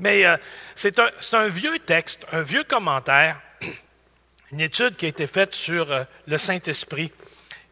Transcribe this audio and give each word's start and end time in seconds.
Mais 0.00 0.24
euh, 0.24 0.36
c'est 0.74 0.98
un, 0.98 1.48
vieux 1.48 1.78
texte, 1.78 2.26
un 2.32 2.40
vieux 2.40 2.64
commentaire, 2.64 3.40
une 4.52 4.62
étude 4.62 4.96
qui 4.96 5.04
a 5.04 5.08
été 5.10 5.26
faite 5.26 5.54
sur 5.54 5.92
euh, 5.92 6.04
le 6.26 6.38
Saint-Esprit. 6.38 7.12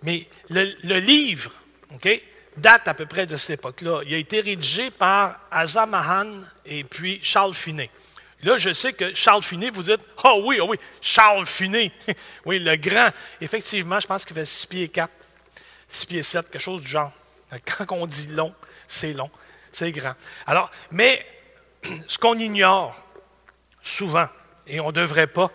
Mais 0.03 0.29
le, 0.51 0.99
livre, 0.99 1.51
OK, 1.93 2.09
date 2.59 2.87
à 2.87 2.95
peu 2.95 3.07
près 3.07 3.27
de 3.27 3.37
cette 3.37 3.59
époque-là. 3.59 4.03
Il 4.07 4.15
a 4.15 4.19
été 4.19 4.41
rédigé 4.41 4.91
par 4.91 5.41
Asa 5.51 5.87
Mahan 5.87 6.43
et 6.67 6.85
puis 6.85 7.19
Charles 7.23 7.55
Finet. 7.55 7.91
Là, 8.43 8.59
je 8.59 8.73
sais 8.73 8.93
que 8.93 9.15
Charles 9.15 9.43
Finet, 9.43 9.71
vous 9.71 9.83
dites 9.83 10.05
Oh 10.23 10.43
oui, 10.45 10.61
oh 10.61 10.67
oui, 10.69 10.77
Charles 11.01 11.47
Finet. 11.47 11.91
oui, 12.45 12.59
le 12.59 12.77
grand. 12.77 13.09
Effectivement, 13.41 13.99
je 13.99 14.07
pense 14.07 14.25
qu'il 14.25 14.35
fait 14.35 14.45
6 14.45 14.67
pieds 14.67 14.89
4, 14.89 15.11
6 15.89 16.07
pieds 16.07 16.23
7, 16.23 16.51
quelque 16.51 16.61
chose 16.61 16.83
du 16.83 16.89
genre. 16.89 17.11
Quand 17.65 17.87
on 17.91 18.07
dit 18.07 18.27
long, 18.27 18.55
c'est 18.87 19.15
long, 19.15 19.31
c'est 19.73 19.91
grand. 19.91 20.15
Alors, 20.47 20.71
mais 20.93 21.25
ce 22.07 22.19
qu'on 22.19 22.39
ignore 22.39 22.97
souvent, 23.83 24.29
et 24.67 24.81
on 24.81 24.89
ne 24.89 24.93
devrait 24.93 25.27
pas, 25.27 25.51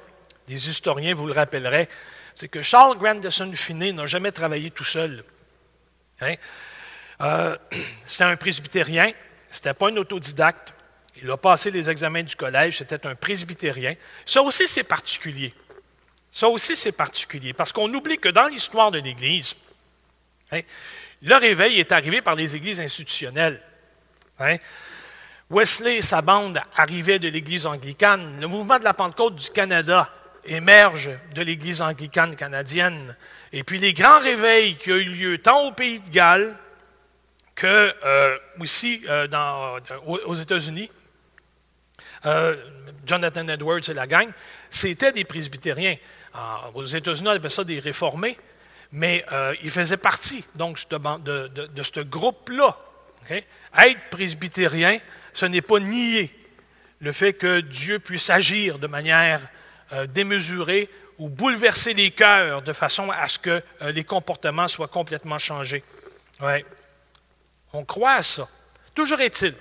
les 0.48 0.70
historiens 0.70 1.14
vous 1.14 1.28
le 1.28 1.34
rappelleraient, 1.34 1.90
c'est 2.36 2.48
que 2.48 2.62
Charles 2.62 2.98
Grandison 2.98 3.52
Finet 3.54 3.92
n'a 3.92 4.06
jamais 4.06 4.32
travaillé 4.32 4.72
tout 4.72 4.84
seul. 4.84 5.24
Hein? 6.22 6.36
Euh, 7.22 7.58
c'était 8.06 8.24
un 8.24 8.36
presbytérien, 8.36 9.12
c'était 9.52 9.74
pas 9.74 9.90
un 9.90 9.98
autodidacte. 9.98 10.74
Il 11.22 11.30
a 11.30 11.38
passé 11.38 11.72
les 11.72 11.90
examens 11.90 12.24
du 12.24 12.36
collège, 12.36 12.80
c'était 12.80 13.06
un 13.06 13.16
presbytérien. 13.16 13.96
Ça 14.26 14.42
aussi, 14.42 14.68
c'est 14.68 14.84
particulier. 14.84 15.54
Ça 16.32 16.48
aussi, 16.48 16.76
c'est 16.76 16.92
particulier, 16.92 17.54
parce 17.54 17.72
qu'on 17.72 17.94
oublie 17.94 18.18
que 18.18 18.30
dans 18.30 18.48
l'histoire 18.48 18.90
de 18.90 18.98
l'Église, 18.98 19.56
hein, 20.52 20.62
le 21.22 21.36
réveil 21.36 21.80
est 21.80 21.92
arrivé 21.92 22.22
par 22.22 22.36
les 22.36 22.56
églises 22.56 22.82
institutionnelles. 22.82 23.62
Hein. 24.40 24.58
Wesley 25.50 25.98
et 25.98 26.02
sa 26.02 26.22
bande 26.22 26.60
arrivaient 26.76 27.20
de 27.20 27.28
l'Église 27.28 27.66
anglicane. 27.66 28.40
Le 28.40 28.48
mouvement 28.48 28.80
de 28.80 28.84
la 28.84 28.94
Pentecôte 28.94 29.36
du 29.36 29.50
Canada 29.50 30.10
émerge 30.46 31.12
de 31.34 31.42
l'Église 31.42 31.82
anglicane 31.82 32.36
canadienne. 32.36 33.16
Et 33.52 33.64
puis 33.64 33.80
les 33.80 33.94
grands 33.94 34.20
réveils 34.20 34.76
qui 34.76 34.92
ont 34.92 34.98
eu 34.98 35.06
lieu 35.06 35.38
tant 35.38 35.68
au 35.68 35.72
pays 35.72 36.00
de 36.00 36.10
Galles 36.10 36.58
que 37.56 37.94
euh, 38.04 38.38
aussi 38.60 39.04
euh, 39.08 39.28
dans, 39.28 39.78
aux 40.06 40.34
États-Unis, 40.34 40.90
euh, 42.26 42.56
Jonathan 43.06 43.48
Edwards 43.48 43.88
et 43.88 43.94
la 43.94 44.08
gang, 44.08 44.30
c'était 44.70 45.12
des 45.12 45.24
presbytériens. 45.24 45.96
aux 46.74 46.86
États-Unis, 46.86 47.28
on 47.28 47.32
appelle 47.32 47.52
ça 47.52 47.64
des 47.64 47.80
réformés, 47.80 48.38
mais 48.92 49.26
ils 49.62 49.70
faisaient 49.70 49.98
partie 49.98 50.44
donc 50.56 50.80
de, 50.90 51.84
ce 51.84 52.00
groupe-là. 52.00 52.78
Être 53.30 54.10
presbytérien, 54.10 55.00
ce 55.34 55.46
n'est 55.46 55.62
pas 55.62 55.80
nier 55.80 56.34
le 57.00 57.12
fait 57.12 57.34
que 57.34 57.60
Dieu 57.60 58.00
puisse 58.00 58.30
agir 58.30 58.80
de 58.80 58.88
manière 58.88 59.42
démesurée 60.14 60.90
ou 61.18 61.30
bouleverser 61.30 61.94
les 61.94 62.12
cœurs 62.12 62.62
de 62.62 62.74
façon 62.74 63.12
à 63.12 63.28
ce 63.28 63.38
que 63.38 63.62
les 63.82 64.04
comportements 64.04 64.68
soient 64.68 64.88
complètement 64.88 65.38
changés. 65.38 65.84
Ouais. 66.40 66.66
On 67.74 67.84
croit 67.84 68.14
à 68.14 68.24
ça. 68.24 68.48
Toujours 68.96 69.20
est-il. 69.22 69.56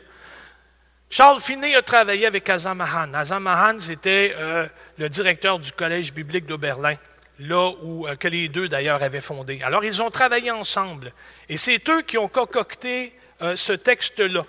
Charles 1.12 1.41
Finney 1.41 1.75
a 1.75 1.83
travaillé 1.83 2.25
avec 2.27 2.48
Azam 2.48 2.78
Mahan. 2.78 3.12
Azam 3.12 3.43
Mahan, 3.43 3.78
c'était 3.78 4.34
euh, 4.34 4.67
le 4.97 5.11
directeur 5.11 5.59
du 5.59 5.70
Collège 5.70 6.12
biblique 6.15 6.47
de 6.47 6.56
Berlin, 6.56 6.97
là 7.39 7.70
où 7.83 8.06
euh, 8.06 8.17
que 8.17 8.28
les 8.28 8.48
deux 8.48 8.67
d'ailleurs 8.67 9.03
avaient 9.03 9.20
fondé. 9.20 9.61
Alors, 9.62 9.84
ils 9.84 10.03
ont 10.03 10.11
travaillé 10.11 10.50
ensemble. 10.50 11.12
Et 11.50 11.59
c'est 11.59 11.87
eux 11.91 12.00
qui 12.00 12.17
ont 12.17 12.28
concocté 12.28 13.15
euh, 13.43 13.56
ce 13.56 13.75
texte-là. 13.75 14.47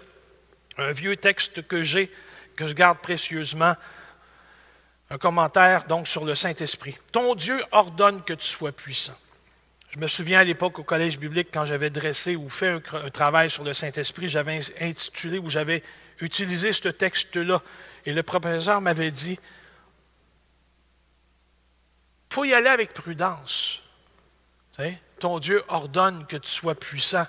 Un 0.77 0.91
vieux 0.91 1.17
texte 1.17 1.67
que 1.67 1.83
j'ai, 1.83 2.11
que 2.55 2.67
je 2.67 2.73
garde 2.73 2.99
précieusement. 2.99 3.75
Un 5.09 5.17
commentaire 5.17 5.85
donc 5.85 6.07
sur 6.07 6.25
le 6.25 6.35
Saint-Esprit. 6.35 6.97
Ton 7.11 7.35
Dieu 7.35 7.63
ordonne 7.71 8.23
que 8.23 8.33
tu 8.33 8.47
sois 8.47 8.71
puissant. 8.71 9.15
Je 9.93 9.99
me 9.99 10.07
souviens 10.07 10.39
à 10.39 10.43
l'époque 10.43 10.79
au 10.79 10.83
collège 10.83 11.19
biblique, 11.19 11.49
quand 11.53 11.65
j'avais 11.65 11.91
dressé 11.91 12.35
ou 12.35 12.49
fait 12.49 12.81
un, 12.93 13.09
travail 13.11 13.51
sur 13.51 13.63
le 13.63 13.75
Saint-Esprit, 13.75 14.27
j'avais 14.27 14.59
intitulé 14.81 15.37
ou 15.37 15.51
j'avais 15.51 15.83
utilisé 16.19 16.73
ce 16.73 16.89
texte-là. 16.89 17.61
Et 18.07 18.13
le 18.13 18.23
professeur 18.23 18.81
m'avait 18.81 19.11
dit, 19.11 19.37
il 22.31 22.33
faut 22.33 22.43
y 22.43 22.55
aller 22.55 22.69
avec 22.69 22.93
prudence. 22.93 23.83
ton 25.19 25.37
Dieu 25.37 25.63
ordonne 25.67 26.25
que 26.25 26.37
tu 26.37 26.49
sois 26.49 26.73
puissant. 26.73 27.27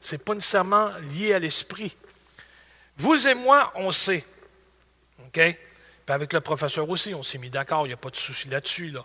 Ce 0.00 0.14
n'est 0.14 0.18
pas 0.18 0.34
nécessairement 0.34 0.90
lié 0.98 1.34
à 1.34 1.40
l'esprit. 1.40 1.96
Vous 2.96 3.26
et 3.26 3.34
moi, 3.34 3.72
on 3.76 3.90
sait. 3.90 4.24
OK? 5.26 5.32
Puis 5.32 6.14
avec 6.14 6.32
le 6.32 6.40
professeur 6.40 6.88
aussi, 6.88 7.14
on 7.14 7.22
s'est 7.22 7.38
mis 7.38 7.50
d'accord, 7.50 7.86
il 7.86 7.88
n'y 7.88 7.94
a 7.94 7.98
pas 7.98 8.10
de 8.10 8.16
souci 8.16 8.48
là-dessus. 8.48 8.90
Là. 8.90 9.04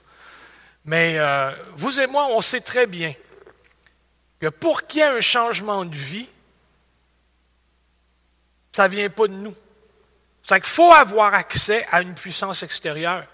Mais 0.85 1.17
euh, 1.17 1.51
vous 1.75 2.00
et 2.00 2.07
moi, 2.07 2.27
on 2.27 2.41
sait 2.41 2.61
très 2.61 2.88
bien 2.88 3.13
que 4.39 4.47
pour 4.47 4.88
qu'il 4.88 5.01
y 5.01 5.03
ait 5.03 5.07
un 5.07 5.22
changement 5.22 5.85
de 5.85 5.95
vie, 5.95 6.29
ça 8.72 8.88
ne 8.88 8.95
vient 8.95 9.09
pas 9.09 9.27
de 9.27 9.33
nous. 9.33 9.55
C'est 10.44 10.59
qu'il 10.61 10.69
faut 10.69 10.91
avoir 10.91 11.33
accès 11.33 11.85
à 11.91 12.01
une 12.01 12.16
puissance 12.16 12.63
extérieure, 12.63 13.25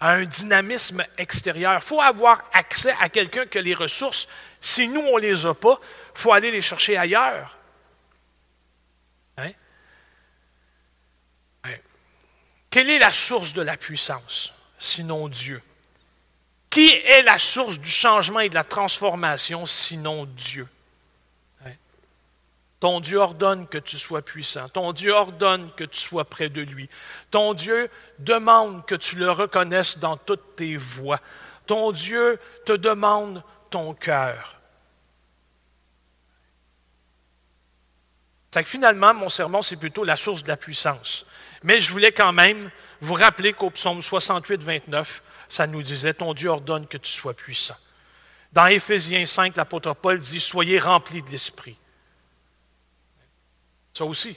à 0.00 0.12
un 0.12 0.24
dynamisme 0.24 1.04
extérieur. 1.18 1.74
Il 1.74 1.80
faut 1.80 2.00
avoir 2.00 2.42
accès 2.52 2.94
à 3.00 3.08
quelqu'un 3.08 3.46
qui 3.46 3.58
a 3.58 3.62
les 3.62 3.74
ressources. 3.74 4.28
Si 4.60 4.88
nous, 4.88 5.00
on 5.00 5.16
ne 5.16 5.22
les 5.22 5.46
a 5.46 5.54
pas, 5.54 5.80
il 6.14 6.20
faut 6.20 6.32
aller 6.32 6.50
les 6.50 6.60
chercher 6.60 6.96
ailleurs. 6.96 7.58
Hein? 9.36 9.52
Hein? 11.64 11.76
Quelle 12.70 12.90
est 12.90 12.98
la 12.98 13.12
source 13.12 13.52
de 13.52 13.62
la 13.62 13.76
puissance, 13.76 14.52
sinon 14.78 15.28
Dieu? 15.28 15.62
Qui 16.70 16.90
est 16.90 17.22
la 17.22 17.38
source 17.38 17.78
du 17.78 17.88
changement 17.88 18.40
et 18.40 18.48
de 18.48 18.54
la 18.54 18.64
transformation 18.64 19.64
sinon 19.66 20.26
Dieu? 20.26 20.66
Hein? 21.64 21.72
Ton 22.80 23.00
Dieu 23.00 23.18
ordonne 23.18 23.68
que 23.68 23.78
tu 23.78 23.98
sois 23.98 24.22
puissant. 24.22 24.68
Ton 24.68 24.92
Dieu 24.92 25.12
ordonne 25.12 25.70
que 25.76 25.84
tu 25.84 26.00
sois 26.00 26.24
près 26.24 26.48
de 26.48 26.62
lui. 26.62 26.90
Ton 27.30 27.54
Dieu 27.54 27.88
demande 28.18 28.84
que 28.86 28.94
tu 28.94 29.16
le 29.16 29.30
reconnaisses 29.30 29.98
dans 29.98 30.16
toutes 30.16 30.56
tes 30.56 30.76
voies. 30.76 31.20
Ton 31.66 31.92
Dieu 31.92 32.38
te 32.66 32.72
demande 32.72 33.42
ton 33.70 33.94
cœur. 33.94 34.60
Que 38.62 38.68
finalement, 38.68 39.14
mon 39.14 39.28
sermon, 39.28 39.62
c'est 39.62 39.76
plutôt 39.76 40.04
la 40.04 40.16
source 40.16 40.42
de 40.42 40.48
la 40.48 40.56
puissance. 40.56 41.26
Mais 41.62 41.80
je 41.80 41.90
voulais 41.90 42.12
quand 42.12 42.32
même 42.32 42.70
vous 43.00 43.14
rappeler 43.14 43.52
qu'au 43.52 43.70
psaume 43.70 44.02
68, 44.02 44.62
29, 44.62 45.22
ça 45.48 45.66
nous 45.66 45.82
disait, 45.82 46.14
ton 46.14 46.34
Dieu 46.34 46.48
ordonne 46.48 46.86
que 46.86 46.98
tu 46.98 47.10
sois 47.10 47.34
puissant. 47.34 47.76
Dans 48.52 48.66
Éphésiens 48.66 49.26
5, 49.26 49.56
l'apôtre 49.56 49.94
Paul 49.94 50.18
dit, 50.18 50.40
soyez 50.40 50.78
remplis 50.78 51.22
de 51.22 51.30
l'Esprit. 51.30 51.76
Ça 53.92 54.04
aussi, 54.04 54.36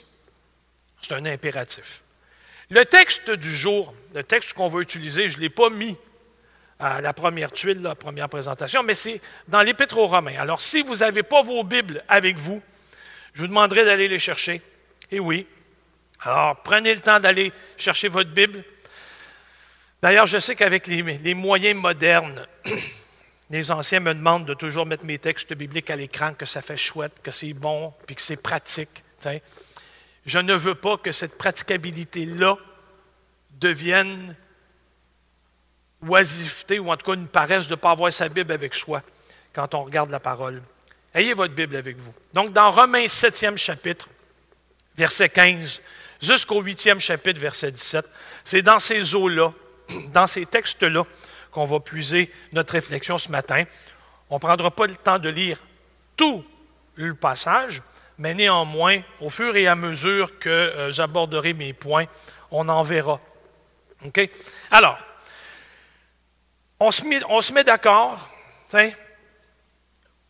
c'est 1.00 1.14
un 1.14 1.24
impératif. 1.24 2.02
Le 2.70 2.84
texte 2.84 3.30
du 3.30 3.56
jour, 3.56 3.94
le 4.14 4.22
texte 4.22 4.52
qu'on 4.52 4.68
va 4.68 4.80
utiliser, 4.80 5.28
je 5.28 5.36
ne 5.36 5.42
l'ai 5.42 5.50
pas 5.50 5.70
mis 5.70 5.96
à 6.78 7.00
la 7.00 7.12
première 7.12 7.50
tuile, 7.50 7.82
la 7.82 7.94
première 7.94 8.28
présentation, 8.28 8.82
mais 8.82 8.94
c'est 8.94 9.20
dans 9.48 9.62
l'Épître 9.62 9.98
aux 9.98 10.06
Romains. 10.06 10.38
Alors, 10.38 10.60
si 10.60 10.82
vous 10.82 10.96
n'avez 10.96 11.22
pas 11.22 11.42
vos 11.42 11.64
Bibles 11.64 12.04
avec 12.08 12.38
vous, 12.38 12.62
je 13.34 13.42
vous 13.42 13.48
demanderai 13.48 13.84
d'aller 13.84 14.08
les 14.08 14.18
chercher. 14.18 14.60
Et 15.10 15.20
oui. 15.20 15.46
Alors, 16.20 16.62
prenez 16.62 16.94
le 16.94 17.00
temps 17.00 17.20
d'aller 17.20 17.52
chercher 17.76 18.08
votre 18.08 18.30
Bible. 18.30 18.64
D'ailleurs, 20.02 20.26
je 20.26 20.38
sais 20.38 20.54
qu'avec 20.54 20.86
les, 20.86 21.34
moyens 21.34 21.80
modernes, 21.80 22.46
les 23.50 23.70
anciens 23.70 24.00
me 24.00 24.14
demandent 24.14 24.46
de 24.46 24.54
toujours 24.54 24.86
mettre 24.86 25.04
mes 25.04 25.18
textes 25.18 25.54
bibliques 25.54 25.90
à 25.90 25.96
l'écran, 25.96 26.34
que 26.34 26.46
ça 26.46 26.62
fait 26.62 26.76
chouette, 26.76 27.14
que 27.22 27.30
c'est 27.30 27.52
bon, 27.52 27.92
puis 28.06 28.16
que 28.16 28.22
c'est 28.22 28.36
pratique. 28.36 29.02
Je 30.26 30.38
ne 30.38 30.54
veux 30.54 30.74
pas 30.74 30.98
que 30.98 31.12
cette 31.12 31.38
praticabilité-là 31.38 32.56
devienne 33.52 34.36
oisiveté, 36.06 36.78
ou 36.78 36.90
en 36.90 36.96
tout 36.96 37.06
cas 37.06 37.14
une 37.14 37.26
paresse 37.26 37.66
de 37.66 37.72
ne 37.72 37.80
pas 37.80 37.90
avoir 37.90 38.12
sa 38.12 38.28
Bible 38.28 38.52
avec 38.52 38.74
soi 38.74 39.02
quand 39.52 39.74
on 39.74 39.84
regarde 39.84 40.10
la 40.10 40.20
parole. 40.20 40.62
Ayez 41.14 41.34
votre 41.34 41.54
Bible 41.54 41.76
avec 41.76 41.96
vous. 41.96 42.12
Donc, 42.32 42.52
dans 42.52 42.70
Romains 42.70 43.06
7e 43.06 43.56
chapitre, 43.56 44.08
verset 44.96 45.28
15, 45.28 45.80
jusqu'au 46.20 46.62
8e 46.62 46.98
chapitre, 46.98 47.40
verset 47.40 47.72
17, 47.72 48.06
c'est 48.44 48.62
dans 48.62 48.78
ces 48.78 49.14
eaux-là 49.14 49.52
dans 50.12 50.26
ces 50.26 50.46
textes-là 50.46 51.04
qu'on 51.50 51.64
va 51.64 51.80
puiser 51.80 52.30
notre 52.52 52.74
réflexion 52.74 53.18
ce 53.18 53.30
matin. 53.30 53.64
On 54.30 54.34
ne 54.34 54.40
prendra 54.40 54.70
pas 54.70 54.86
le 54.86 54.96
temps 54.96 55.18
de 55.18 55.28
lire 55.28 55.58
tout 56.16 56.44
le 56.96 57.14
passage, 57.14 57.82
mais 58.18 58.34
néanmoins, 58.34 59.00
au 59.20 59.30
fur 59.30 59.56
et 59.56 59.66
à 59.66 59.74
mesure 59.74 60.38
que 60.38 60.48
euh, 60.48 60.90
j'aborderai 60.90 61.54
mes 61.54 61.72
points, 61.72 62.06
on 62.50 62.68
en 62.68 62.82
verra. 62.82 63.20
Alors, 64.70 64.98
on 66.80 66.90
se 66.90 67.04
met, 67.04 67.20
met 67.54 67.64
d'accord, 67.64 68.28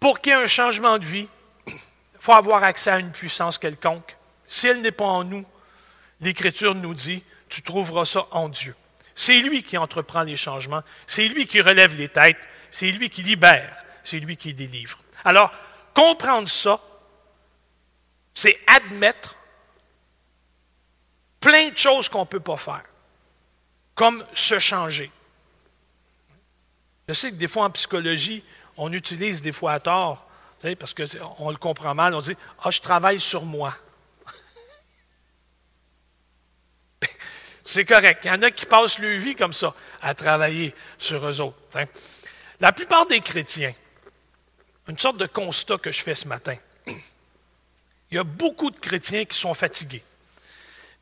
pour 0.01 0.21
qu'il 0.21 0.33
y 0.33 0.35
ait 0.35 0.43
un 0.43 0.47
changement 0.47 0.99
de 0.99 1.05
vie, 1.05 1.29
il 1.67 1.75
faut 2.21 2.33
avoir 2.33 2.63
accès 2.63 2.91
à 2.91 2.99
une 2.99 3.13
puissance 3.13 3.59
quelconque. 3.59 4.17
Si 4.47 4.67
elle 4.67 4.81
n'est 4.81 4.93
pas 4.93 5.05
en 5.05 5.25
nous, 5.25 5.45
l'Écriture 6.21 6.75
nous 6.75 6.95
dit, 6.95 7.23
tu 7.49 7.63
trouveras 7.63 8.05
ça 8.05 8.27
en 8.31 8.49
Dieu. 8.49 8.75
C'est 9.15 9.41
lui 9.41 9.63
qui 9.63 9.77
entreprend 9.77 10.23
les 10.23 10.37
changements, 10.37 10.83
c'est 11.07 11.27
lui 11.27 11.47
qui 11.47 11.61
relève 11.61 11.95
les 11.95 12.09
têtes, 12.09 12.47
c'est 12.71 12.91
lui 12.91 13.11
qui 13.11 13.23
libère, 13.23 13.85
c'est 14.05 14.21
lui 14.21 14.37
qui 14.37 14.55
délivre. 14.55 14.99
Alors, 15.25 15.53
comprendre 15.95 16.49
ça, 16.49 16.81
c'est 18.33 18.61
admettre 18.69 19.37
plein 21.41 21.71
de 21.71 21.77
choses 21.77 22.09
qu'on 22.09 22.21
ne 22.21 22.27
peut 22.27 22.41
pas 22.41 22.57
faire, 22.57 22.85
comme 23.95 24.25
se 24.35 24.59
changer. 24.59 25.11
Je 27.09 27.15
sais 27.15 27.31
que 27.31 27.37
des 27.37 27.49
fois 27.49 27.65
en 27.65 27.71
psychologie, 27.71 28.45
on 28.79 28.93
utilise 28.93 29.43
des 29.43 29.53
fois 29.53 29.73
à 29.73 29.81
tort, 29.81 30.27
parce 30.79 30.95
qu'on 30.95 31.51
le 31.51 31.57
comprend 31.57 31.95
mal, 31.95 32.15
on 32.15 32.21
dit 32.21 32.37
Ah, 32.63 32.71
je 32.71 32.81
travaille 32.81 33.21
sur 33.21 33.45
moi. 33.45 33.77
C'est 37.65 37.85
correct. 37.85 38.23
Il 38.25 38.29
y 38.29 38.31
en 38.31 38.43
a 38.43 38.51
qui 38.51 38.65
passent 38.67 38.99
leur 38.99 39.19
vie 39.21 39.35
comme 39.35 39.53
ça, 39.53 39.75
à 40.01 40.15
travailler 40.15 40.75
sur 40.97 41.27
eux 41.27 41.41
autres. 41.41 41.59
La 42.61 42.73
plupart 42.73 43.07
des 43.07 43.21
chrétiens, 43.21 43.75
une 44.89 44.99
sorte 44.99 45.19
de 45.19 45.27
constat 45.27 45.79
que 45.79 45.93
je 45.93 46.03
fais 46.03 46.15
ce 46.15 46.27
matin, 46.27 46.57
il 46.87 48.17
y 48.17 48.19
a 48.19 48.25
beaucoup 48.25 48.71
de 48.71 48.79
chrétiens 48.79 49.25
qui 49.25 49.37
sont 49.37 49.55
fatigués. 49.55 50.03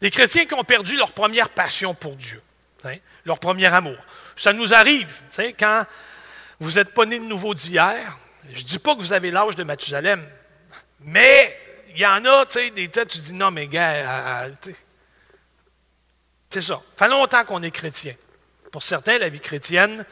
Des 0.00 0.10
chrétiens 0.10 0.44
qui 0.44 0.54
ont 0.54 0.64
perdu 0.64 0.96
leur 0.96 1.12
première 1.12 1.50
passion 1.50 1.94
pour 1.94 2.16
Dieu, 2.16 2.42
leur 3.24 3.38
premier 3.38 3.66
amour. 3.66 3.96
Ça 4.34 4.52
nous 4.52 4.74
arrive, 4.74 5.14
quand 5.58 5.86
vous 6.60 6.72
n'êtes 6.72 6.94
pas 6.94 7.04
né 7.06 7.18
de 7.18 7.24
nouveau 7.24 7.54
d'hier. 7.54 8.16
Je 8.50 8.60
ne 8.60 8.66
dis 8.66 8.78
pas 8.78 8.94
que 8.94 9.00
vous 9.00 9.12
avez 9.12 9.30
l'âge 9.30 9.56
de 9.56 9.64
Mathusalem, 9.64 10.24
mais 11.00 11.58
il 11.90 11.98
y 11.98 12.06
en 12.06 12.24
a, 12.24 12.46
tu 12.46 12.60
sais, 12.60 12.70
des 12.70 12.88
têtes, 12.88 13.08
tu 13.08 13.18
dis 13.18 13.32
non, 13.32 13.50
mais 13.50 13.66
gars, 13.66 14.48
c'est 16.50 16.60
ça. 16.60 16.80
Ça 16.96 17.06
fait 17.06 17.08
longtemps 17.08 17.44
qu'on 17.44 17.62
est 17.62 17.70
chrétien. 17.70 18.14
Pour 18.70 18.82
certains, 18.82 19.18
la 19.18 19.28
vie 19.28 19.40
chrétienne, 19.40 20.04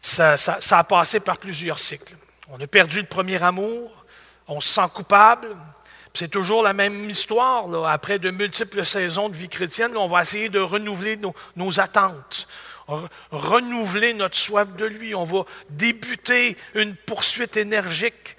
ça, 0.00 0.36
a 0.70 0.84
passé 0.84 1.20
par 1.20 1.38
plusieurs 1.38 1.78
cycles. 1.78 2.16
On 2.48 2.60
a 2.60 2.66
perdu 2.66 3.00
le 3.00 3.06
premier 3.06 3.42
amour, 3.42 4.04
on 4.46 4.60
se 4.60 4.68
sent 4.68 4.88
coupable. 4.94 5.56
C'est 6.14 6.28
toujours 6.28 6.62
la 6.62 6.72
même 6.72 7.10
histoire. 7.10 7.86
Après 7.86 8.18
de 8.18 8.30
multiples 8.30 8.86
saisons 8.86 9.28
de 9.28 9.36
vie 9.36 9.48
chrétienne, 9.48 9.96
on 9.96 10.06
va 10.06 10.22
essayer 10.22 10.48
de 10.48 10.60
renouveler 10.60 11.18
nos 11.56 11.80
attentes 11.80 12.46
renouveler 13.30 14.14
notre 14.14 14.36
soif 14.36 14.68
de 14.76 14.86
lui. 14.86 15.14
On 15.14 15.24
va 15.24 15.44
débuter 15.70 16.56
une 16.74 16.94
poursuite 16.96 17.56
énergique. 17.56 18.36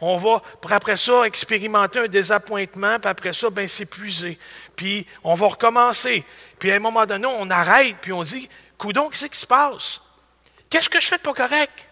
On 0.00 0.16
va, 0.16 0.42
après 0.70 0.96
ça, 0.96 1.22
expérimenter 1.24 2.00
un 2.00 2.08
désappointement, 2.08 2.98
puis 2.98 3.10
après 3.10 3.32
ça, 3.32 3.50
ben, 3.50 3.68
s'épuiser. 3.68 4.38
Puis 4.74 5.06
on 5.22 5.34
va 5.34 5.48
recommencer. 5.48 6.24
Puis 6.58 6.72
à 6.72 6.76
un 6.76 6.80
moment 6.80 7.06
donné, 7.06 7.26
on 7.26 7.48
arrête, 7.50 7.96
puis 8.00 8.12
on 8.12 8.22
dit, 8.22 8.48
Coudon, 8.78 9.08
qu'est-ce 9.08 9.26
qui 9.26 9.38
se 9.38 9.46
passe? 9.46 10.00
Qu'est-ce 10.68 10.90
que 10.90 11.00
je 11.00 11.06
fais 11.06 11.18
de 11.18 11.22
pas 11.22 11.34
correct? 11.34 11.88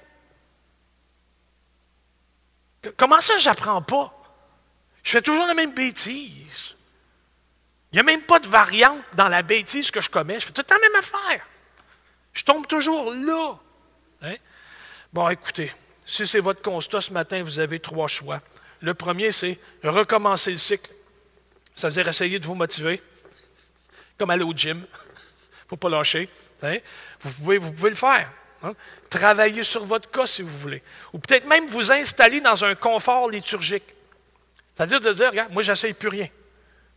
Comment 2.96 3.20
ça, 3.20 3.36
je 3.38 3.48
n'apprends 3.48 3.82
pas? 3.82 4.12
Je 5.02 5.12
fais 5.12 5.22
toujours 5.22 5.46
la 5.46 5.54
même 5.54 5.72
bêtise. 5.72 6.74
Il 7.92 7.96
n'y 7.96 8.00
a 8.00 8.02
même 8.02 8.22
pas 8.22 8.40
de 8.40 8.48
variante 8.48 9.04
dans 9.14 9.28
la 9.28 9.42
bêtise 9.42 9.90
que 9.90 10.00
je 10.00 10.10
commets. 10.10 10.40
Je 10.40 10.46
fais 10.46 10.52
tout 10.52 10.62
le 10.62 10.64
temps 10.64 10.74
la 10.74 10.88
même 10.88 10.98
affaire. 10.98 11.46
Je 12.34 12.42
tombe 12.42 12.66
toujours 12.66 13.12
là. 13.14 13.58
Hein? 14.22 14.34
Bon, 15.12 15.28
écoutez, 15.28 15.72
si 16.04 16.26
c'est 16.26 16.40
votre 16.40 16.60
constat 16.60 17.00
ce 17.00 17.12
matin, 17.12 17.42
vous 17.42 17.60
avez 17.60 17.78
trois 17.78 18.08
choix. 18.08 18.40
Le 18.80 18.92
premier, 18.92 19.32
c'est 19.32 19.58
recommencer 19.82 20.50
le 20.50 20.58
cycle. 20.58 20.90
Ça 21.74 21.88
veut 21.88 21.94
dire 21.94 22.06
essayer 22.06 22.38
de 22.38 22.46
vous 22.46 22.54
motiver, 22.54 23.02
comme 24.18 24.30
aller 24.30 24.44
au 24.44 24.52
gym. 24.52 24.78
Il 24.78 24.80
ne 24.80 25.68
faut 25.68 25.76
pas 25.76 25.88
lâcher. 25.88 26.28
Hein? 26.62 26.78
Vous, 27.20 27.30
pouvez, 27.30 27.90
le 27.90 27.96
faire. 27.96 28.30
Hein? 28.62 28.74
Travailler 29.08 29.64
sur 29.64 29.84
votre 29.84 30.10
cas 30.10 30.26
si 30.26 30.42
vous 30.42 30.58
voulez. 30.58 30.82
Ou 31.12 31.18
peut-être 31.18 31.46
même 31.46 31.66
vous 31.68 31.90
installer 31.90 32.40
dans 32.40 32.64
un 32.64 32.74
confort 32.74 33.30
liturgique. 33.30 33.94
C'est-à-dire 34.74 35.00
de 35.00 35.12
dire, 35.12 35.30
regarde, 35.30 35.52
moi, 35.52 35.62
j'essaye 35.62 35.94
plus 35.94 36.08
rien. 36.08 36.28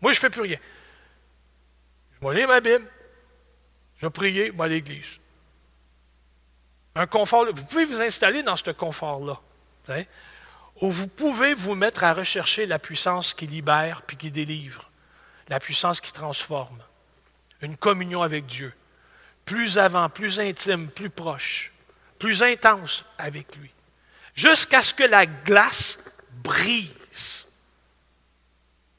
Moi, 0.01 0.13
je 0.13 0.17
ne 0.17 0.21
fais 0.21 0.29
plus 0.29 0.41
rien. 0.41 0.57
Je 2.19 2.27
vais 2.27 2.35
lire 2.35 2.47
ma 2.47 2.59
Bible. 2.59 2.85
Je 3.97 4.05
vais 4.05 4.09
prier, 4.11 4.51
à 4.59 4.67
l'église. 4.67 5.19
Un 6.97 7.05
confort, 7.05 7.45
vous 7.53 7.63
pouvez 7.63 7.85
vous 7.85 8.01
installer 8.01 8.41
dans 8.41 8.57
ce 8.57 8.71
confort-là. 8.71 9.39
Où 10.81 10.91
vous 10.91 11.07
pouvez 11.07 11.53
vous 11.53 11.75
mettre 11.75 12.03
à 12.03 12.13
rechercher 12.15 12.65
la 12.65 12.79
puissance 12.79 13.35
qui 13.35 13.45
libère 13.45 14.01
puis 14.01 14.17
qui 14.17 14.31
délivre, 14.31 14.89
la 15.47 15.59
puissance 15.59 16.01
qui 16.01 16.11
transforme, 16.11 16.81
une 17.61 17.77
communion 17.77 18.23
avec 18.23 18.47
Dieu, 18.47 18.73
plus 19.45 19.77
avant, 19.77 20.09
plus 20.09 20.39
intime, 20.39 20.89
plus 20.89 21.11
proche, 21.11 21.71
plus 22.17 22.41
intense 22.41 23.05
avec 23.19 23.55
lui, 23.57 23.69
jusqu'à 24.33 24.81
ce 24.81 24.95
que 24.95 25.03
la 25.03 25.27
glace 25.27 25.99
brise. 26.43 27.47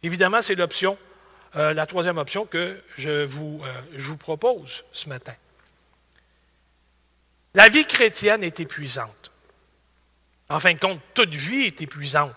Évidemment, 0.05 0.41
c'est 0.41 0.55
l'option, 0.55 0.97
euh, 1.57 1.75
la 1.75 1.87
troisième 1.87 2.19
option 2.19 2.47
que 2.47 2.81
je 2.97 3.25
vous, 3.25 3.61
euh, 3.65 3.73
je 3.93 4.07
vous 4.07 4.17
propose 4.17 4.85
ce 4.93 5.09
matin. 5.09 5.35
La 7.59 7.69
vie 7.69 7.87
chrétienne 7.87 8.45
est 8.45 8.61
épuisante. 8.61 9.33
En 10.49 10.61
fin 10.61 10.75
de 10.75 10.79
compte, 10.79 11.01
toute 11.13 11.35
vie 11.35 11.63
est 11.63 11.83
épuisante. 11.83 12.31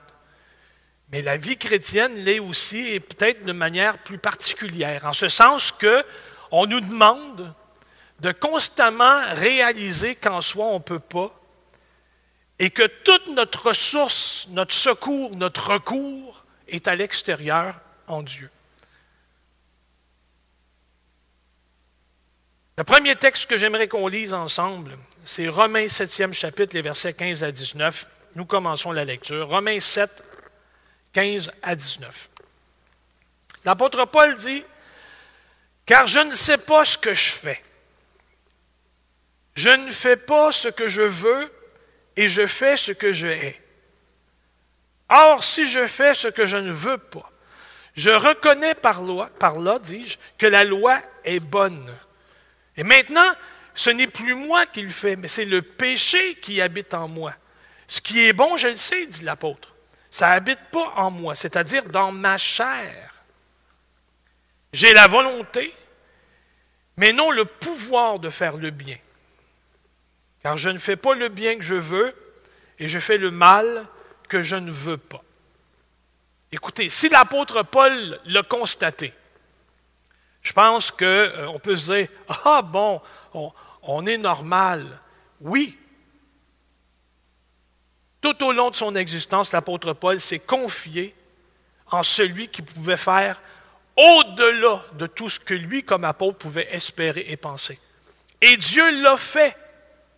Mais 1.12 1.22
la 1.22 1.38
vie 1.38 1.58
chrétienne 1.58 2.16
l'est 2.16 2.40
aussi, 2.40 2.80
et 2.80 3.00
peut-être 3.00 3.46
de 3.46 3.52
manière 3.52 4.00
plus 4.00 4.18
particulière, 4.18 5.06
en 5.06 5.14
ce 5.14 5.30
sens 5.30 5.72
que 5.72 6.04
on 6.50 6.66
nous 6.66 6.82
demande 6.82 7.54
de 8.22 8.32
constamment 8.32 9.22
réaliser 9.36 10.16
qu'en 10.16 10.42
soi 10.42 10.66
on 10.66 10.80
ne 10.80 10.84
peut 10.84 10.98
pas, 10.98 11.32
et 12.58 12.72
que 12.72 12.88
toute 12.88 13.28
notre 13.28 13.68
ressource, 13.68 14.48
notre 14.50 14.74
secours, 14.74 15.36
notre 15.36 15.74
recours 15.74 16.46
est 16.68 16.88
à 16.88 16.96
l'extérieur 16.96 17.80
en 18.08 18.24
Dieu. 18.24 18.50
Le 22.76 22.84
premier 22.84 23.16
texte 23.16 23.46
que 23.46 23.58
j'aimerais 23.58 23.88
qu'on 23.88 24.08
lise 24.08 24.34
ensemble, 24.34 24.98
c'est 25.24 25.48
Romains 25.48 25.86
7e 25.86 26.34
chapitre, 26.34 26.74
les 26.76 26.82
versets 26.82 27.14
15 27.14 27.44
à 27.44 27.52
19. 27.52 28.08
Nous 28.36 28.46
commençons 28.46 28.92
la 28.92 29.06
lecture. 29.06 29.48
Romains 29.48 29.80
7, 29.80 30.24
15 31.14 31.52
à 31.62 31.76
19. 31.76 32.30
L'apôtre 33.66 34.06
Paul 34.06 34.36
dit, 34.36 34.64
Car 35.86 36.08
je 36.08 36.20
ne 36.20 36.34
sais 36.34 36.58
pas 36.58 36.86
ce 36.86 36.98
que 36.98 37.14
je 37.14 37.30
fais. 37.30 37.62
Je 39.56 39.70
ne 39.70 39.92
fais 39.92 40.18
pas 40.18 40.52
ce 40.52 40.70
que 40.70 40.88
je 40.88 41.02
veux 41.02 41.52
et 42.16 42.30
je 42.30 42.48
fais 42.48 42.78
ce 42.78 42.92
que 42.92 43.12
je 43.12 43.28
hais. 43.28 43.62
Or, 45.10 45.44
si 45.44 45.68
je 45.68 45.86
fais 45.88 46.14
ce 46.14 46.30
que 46.30 46.46
je 46.46 46.58
ne 46.58 46.72
veux 46.72 46.98
pas, 46.98 47.30
je 47.96 48.10
reconnais 48.10 48.76
par, 48.76 49.02
loi, 49.02 49.30
par 49.40 49.60
là, 49.60 49.78
dis-je, 49.78 50.18
que 50.38 50.48
la 50.48 50.64
loi 50.64 51.02
est 51.26 51.42
bonne. 51.42 51.94
Et 52.78 52.84
maintenant, 52.84 53.30
ce 53.82 53.90
n'est 53.90 54.06
plus 54.06 54.36
moi 54.36 54.68
qui 54.68 54.84
le 54.84 54.92
fais, 54.92 55.16
mais 55.16 55.28
c'est 55.28 55.44
le 55.44 55.64
péché 55.64 56.36
qui 56.36 56.62
habite 56.62 56.94
en 56.94 57.08
moi. 57.08 57.34
Ce 57.88 58.00
qui 58.00 58.28
est 58.28 58.32
bon, 58.32 58.56
je 58.56 58.68
le 58.68 58.76
sais, 58.76 59.08
dit 59.08 59.24
l'apôtre. 59.24 59.74
Ça 60.12 60.30
n'habite 60.30 60.60
pas 60.72 60.94
en 60.98 61.10
moi, 61.10 61.34
c'est-à-dire 61.34 61.86
dans 61.86 62.12
ma 62.12 62.38
chair. 62.38 63.12
J'ai 64.72 64.94
la 64.94 65.08
volonté, 65.08 65.74
mais 66.96 67.12
non 67.12 67.32
le 67.32 67.44
pouvoir 67.44 68.20
de 68.20 68.30
faire 68.30 68.56
le 68.56 68.70
bien. 68.70 69.00
Car 70.44 70.60
je 70.60 70.70
ne 70.70 70.78
fais 70.78 70.96
pas 70.96 71.16
le 71.16 71.30
bien 71.30 71.56
que 71.56 71.64
je 71.64 71.74
veux 71.74 72.14
et 72.78 72.88
je 72.88 73.00
fais 73.00 73.18
le 73.18 73.32
mal 73.32 73.88
que 74.30 74.44
je 74.44 74.58
ne 74.58 74.70
veux 74.70 74.98
pas. 74.98 75.24
Écoutez, 76.52 76.88
si 76.90 77.10
l'apôtre 77.10 77.64
Paul 77.64 78.20
l'a 78.26 78.44
constaté, 78.44 79.12
je 80.44 80.54
pense 80.54 80.92
qu'on 80.92 81.06
euh, 81.06 81.58
peut 81.60 81.76
se 81.76 81.94
dire, 81.94 82.08
ah 82.46 82.62
bon, 82.62 83.02
on, 83.34 83.52
est 84.06 84.18
normal. 84.18 85.00
Oui. 85.40 85.78
Tout 88.22 88.44
au 88.44 88.52
long 88.52 88.70
de 88.70 88.76
son 88.76 88.96
existence, 88.96 89.52
l'apôtre 89.52 89.94
Paul 89.94 90.20
s'est 90.20 90.40
confié 90.40 91.16
en 91.90 92.04
celui 92.04 92.48
qui 92.48 92.62
pouvait 92.62 92.98
faire 92.98 93.42
au-delà 93.98 94.84
de 94.94 95.08
tout 95.08 95.30
ce 95.30 95.40
que 95.40 95.54
lui, 95.54 95.84
comme 95.84 96.06
apôtre, 96.06 96.38
pouvait 96.38 96.74
espérer 96.74 97.26
et 97.28 97.38
penser. 97.38 97.80
Et 98.42 98.58
Dieu 98.58 99.02
l'a 99.02 99.18
fait 99.18 99.56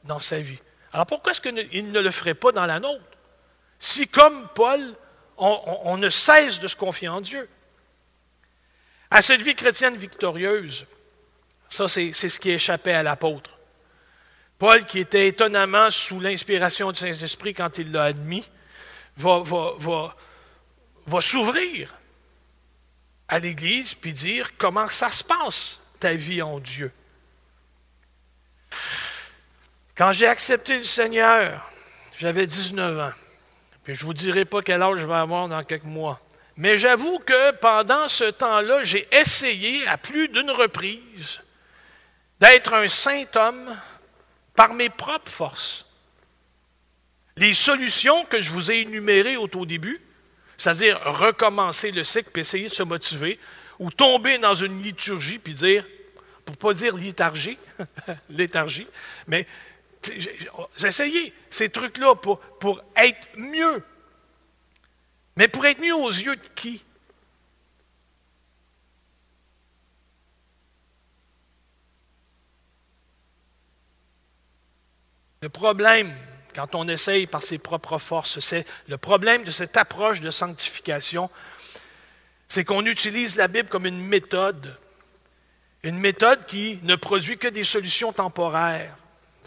dans 0.04 0.20
sa 0.20 0.40
vie. 0.40 0.60
Alors 0.92 1.06
pourquoi 1.08 1.32
est-ce 1.32 1.42
qu'il 1.42 1.92
ne 1.92 2.00
le 2.00 2.12
ferait 2.12 2.36
pas 2.36 2.52
dans 2.52 2.66
la 2.66 2.80
nôtre? 2.80 3.04
Si, 3.80 4.08
comme 4.08 4.48
Paul, 4.54 4.94
on 5.38 5.98
ne 5.98 6.10
cesse 6.10 6.60
de 6.60 6.68
se 6.68 6.76
confier 6.76 7.08
en 7.08 7.20
Dieu. 7.20 7.50
À 9.10 9.22
cette 9.22 9.42
vie 9.42 9.56
chrétienne 9.56 9.96
victorieuse, 9.96 10.86
ça 11.70 11.88
c'est 11.88 12.14
ce 12.14 12.40
qui 12.40 12.52
échappait 12.52 12.94
à 12.94 13.04
l'apôtre. 13.04 13.53
Paul, 14.60 14.86
qui 14.86 15.00
était 15.00 15.28
étonnamment 15.28 15.90
sous 15.90 16.20
l'inspiration 16.20 16.92
du 16.92 17.00
Saint-Esprit 17.00 17.54
quand 17.54 17.78
il 17.78 17.92
l'a 17.92 18.04
admis, 18.04 18.44
va, 19.18 19.44
s'ouvrir 21.22 21.96
à 23.28 23.40
l'Église 23.40 23.94
puis 23.96 24.14
dire 24.14 24.52
comment 24.58 24.88
ça 24.88 25.10
se 25.10 25.24
passe, 25.24 25.80
ta 26.00 26.14
vie 26.14 26.42
en 26.42 26.60
Dieu. 26.60 26.92
Quand 29.96 30.14
j'ai 30.14 30.28
accepté 30.28 30.78
le 30.78 30.84
Seigneur, 30.84 31.70
j'avais 32.18 32.48
19 32.48 33.00
ans. 33.00 33.14
Puis 33.84 33.96
je 33.96 34.04
ne 34.04 34.06
vous 34.08 34.14
dirai 34.14 34.46
pas 34.46 34.62
quel 34.62 34.82
âge 34.82 35.00
je 35.00 35.08
vais 35.08 35.14
avoir 35.14 35.48
dans 35.48 35.64
quelques 35.64 35.84
mois. 35.84 36.20
Mais 36.56 36.78
j'avoue 36.78 37.20
que 37.20 37.52
pendant 37.52 38.08
ce 38.08 38.26
temps-là, 38.26 38.84
j'ai 38.84 39.08
essayé 39.12 39.88
à 39.88 39.98
plus 39.98 40.30
d'une 40.30 40.52
reprise 40.52 41.42
d'être 42.40 42.74
un 42.74 42.88
saint 42.88 43.26
homme 43.36 43.76
par 44.56 44.74
mes 44.74 44.90
propres 44.90 45.32
forces. 45.32 45.86
Les 47.38 47.54
solutions 47.54 48.26
que 48.26 48.42
je 48.42 48.52
vous 48.52 48.72
ai 48.72 48.82
énumérées 48.82 49.38
au 49.38 49.48
tout 49.48 49.66
début, 49.66 50.00
c'est-à-dire 50.58 51.00
recommencer 51.04 51.92
le 51.92 52.04
cycle 52.04 52.30
puis 52.32 52.42
essayer 52.42 52.70
de 52.70 52.74
se 52.74 52.84
motiver, 52.84 53.40
ou 53.80 53.90
tomber 53.90 54.38
dans 54.38 54.54
une 54.54 54.82
liturgie 54.84 55.40
puis 55.40 55.54
dire, 55.54 55.86
pour 56.46 56.56
ne 56.56 56.60
pas 56.60 56.74
dire 56.74 56.96
léthargie, 56.96 57.58
léthargie, 58.30 58.88
mais 59.28 59.48
essayé 60.84 61.34
ces 61.50 61.70
trucs-là 61.70 62.16
pour 62.16 62.84
être 62.96 63.28
mieux. 63.36 63.84
Mais 65.36 65.48
pour 65.48 65.66
être 65.66 65.82
mieux 65.82 65.96
aux 65.96 66.12
yeux 66.12 66.36
de 66.36 66.48
qui? 66.56 66.84
Le 75.44 75.50
problème, 75.50 76.16
quand 76.56 76.74
on 76.74 76.88
essaye 76.88 77.28
par 77.28 77.44
ses 77.44 77.58
propres 77.58 77.98
forces, 77.98 78.40
c'est 78.40 78.66
le 78.88 78.98
problème 78.98 79.44
de 79.44 79.52
cette 79.52 79.76
approche 79.76 80.22
de 80.22 80.32
sanctification, 80.32 81.30
c'est 82.48 82.64
qu'on 82.64 82.86
utilise 82.86 83.36
la 83.36 83.50
Bible 83.50 83.68
comme 83.68 83.86
une 83.86 84.00
méthode, 84.00 84.78
une 85.84 85.98
méthode 85.98 86.46
qui 86.46 86.80
ne 86.84 86.96
produit 86.96 87.38
que 87.38 87.50
des 87.50 87.66
solutions 87.66 88.14
temporaires. 88.14 88.96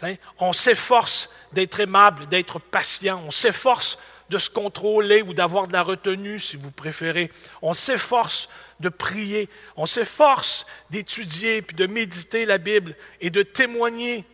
Hein? 0.03 0.13
On 0.37 0.53
s'efforce 0.53 1.31
d'être 1.51 1.79
aimable, 1.79 2.27
d'être 2.27 2.59
patient, 2.59 3.19
on 3.25 3.31
s'efforce 3.31 3.97
de 4.29 4.37
se 4.37 4.51
contrôler 4.51 5.23
ou 5.23 5.33
d'avoir 5.33 5.65
de 5.65 5.73
la 5.73 5.81
retenue, 5.81 6.37
si 6.37 6.57
vous 6.57 6.69
préférez. 6.69 7.31
On 7.63 7.73
s'efforce 7.73 8.49
de 8.81 8.89
prier, 8.89 9.49
on 9.75 9.87
s'efforce 9.87 10.67
d'étudier 10.91 11.63
puis 11.63 11.75
de 11.75 11.87
méditer 11.87 12.45
la 12.45 12.59
Bible 12.59 12.95
et 13.19 13.31
de 13.31 13.41
témoigner. 13.41 14.27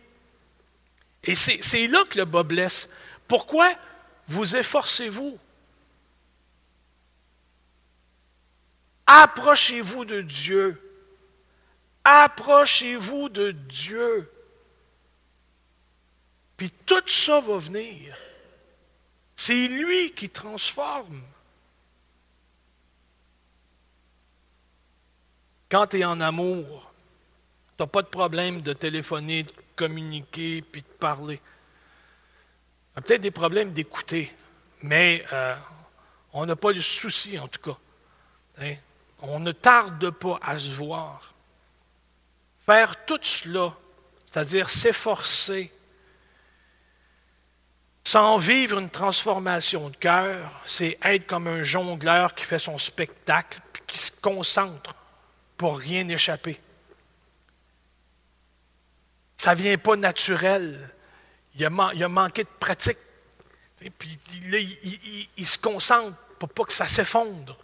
Et 1.24 1.34
c'est 1.34 1.86
là 1.86 2.04
que 2.04 2.18
le 2.18 2.24
bas 2.24 2.42
blesse. 2.42 2.88
Pourquoi 3.26 3.72
vous 4.28 4.56
efforcez-vous? 4.56 5.38
Approchez-vous 9.06 10.04
de 10.04 10.22
Dieu. 10.22 10.80
Approchez-vous 12.04 13.28
de 13.28 13.50
Dieu. 13.52 14.30
Puis 16.56 16.70
tout 16.70 17.06
ça 17.06 17.40
va 17.40 17.58
venir. 17.58 18.16
C'est 19.36 19.68
lui 19.68 20.12
qui 20.12 20.30
transforme. 20.30 21.22
Quand 25.70 25.88
tu 25.88 26.00
es 26.00 26.04
en 26.04 26.20
amour, 26.20 26.93
tu 27.76 27.82
n'as 27.82 27.86
pas 27.86 28.02
de 28.02 28.08
problème 28.08 28.62
de 28.62 28.72
téléphoner, 28.72 29.42
de 29.42 29.52
communiquer, 29.76 30.62
puis 30.62 30.82
de 30.82 30.86
parler. 30.86 31.38
Tu 31.38 32.98
as 32.98 33.02
peut-être 33.02 33.20
des 33.20 33.30
problèmes 33.30 33.72
d'écouter, 33.72 34.32
mais 34.82 35.24
euh, 35.32 35.56
on 36.32 36.46
n'a 36.46 36.56
pas 36.56 36.72
de 36.72 36.80
souci 36.80 37.38
en 37.38 37.48
tout 37.48 37.60
cas. 37.60 37.78
Hein? 38.60 38.74
On 39.22 39.40
ne 39.40 39.52
tarde 39.52 40.10
pas 40.10 40.38
à 40.42 40.58
se 40.58 40.72
voir. 40.72 41.34
Faire 42.66 43.04
tout 43.04 43.18
cela, 43.22 43.74
c'est-à-dire 44.30 44.70
s'efforcer 44.70 45.72
sans 48.04 48.36
vivre 48.36 48.78
une 48.78 48.90
transformation 48.90 49.88
de 49.88 49.96
cœur, 49.96 50.60
c'est 50.66 50.98
être 51.02 51.26
comme 51.26 51.48
un 51.48 51.62
jongleur 51.62 52.34
qui 52.34 52.44
fait 52.44 52.58
son 52.58 52.78
spectacle, 52.78 53.60
puis 53.72 53.82
qui 53.86 53.98
se 53.98 54.12
concentre 54.12 54.94
pour 55.56 55.78
rien 55.78 56.06
échapper. 56.08 56.60
Ça 59.44 59.54
ne 59.54 59.60
vient 59.60 59.76
pas 59.76 59.94
naturel. 59.94 60.90
Il 61.54 61.66
a, 61.66 61.68
manqué 62.08 62.44
de 62.44 62.48
pratique. 62.58 62.96
Puis 63.98 64.18
il, 65.36 65.46
se 65.46 65.58
concentre 65.58 66.16
pour 66.38 66.48
pas 66.48 66.64
que 66.64 66.72
ça 66.72 66.88
s'effondre. 66.88 67.58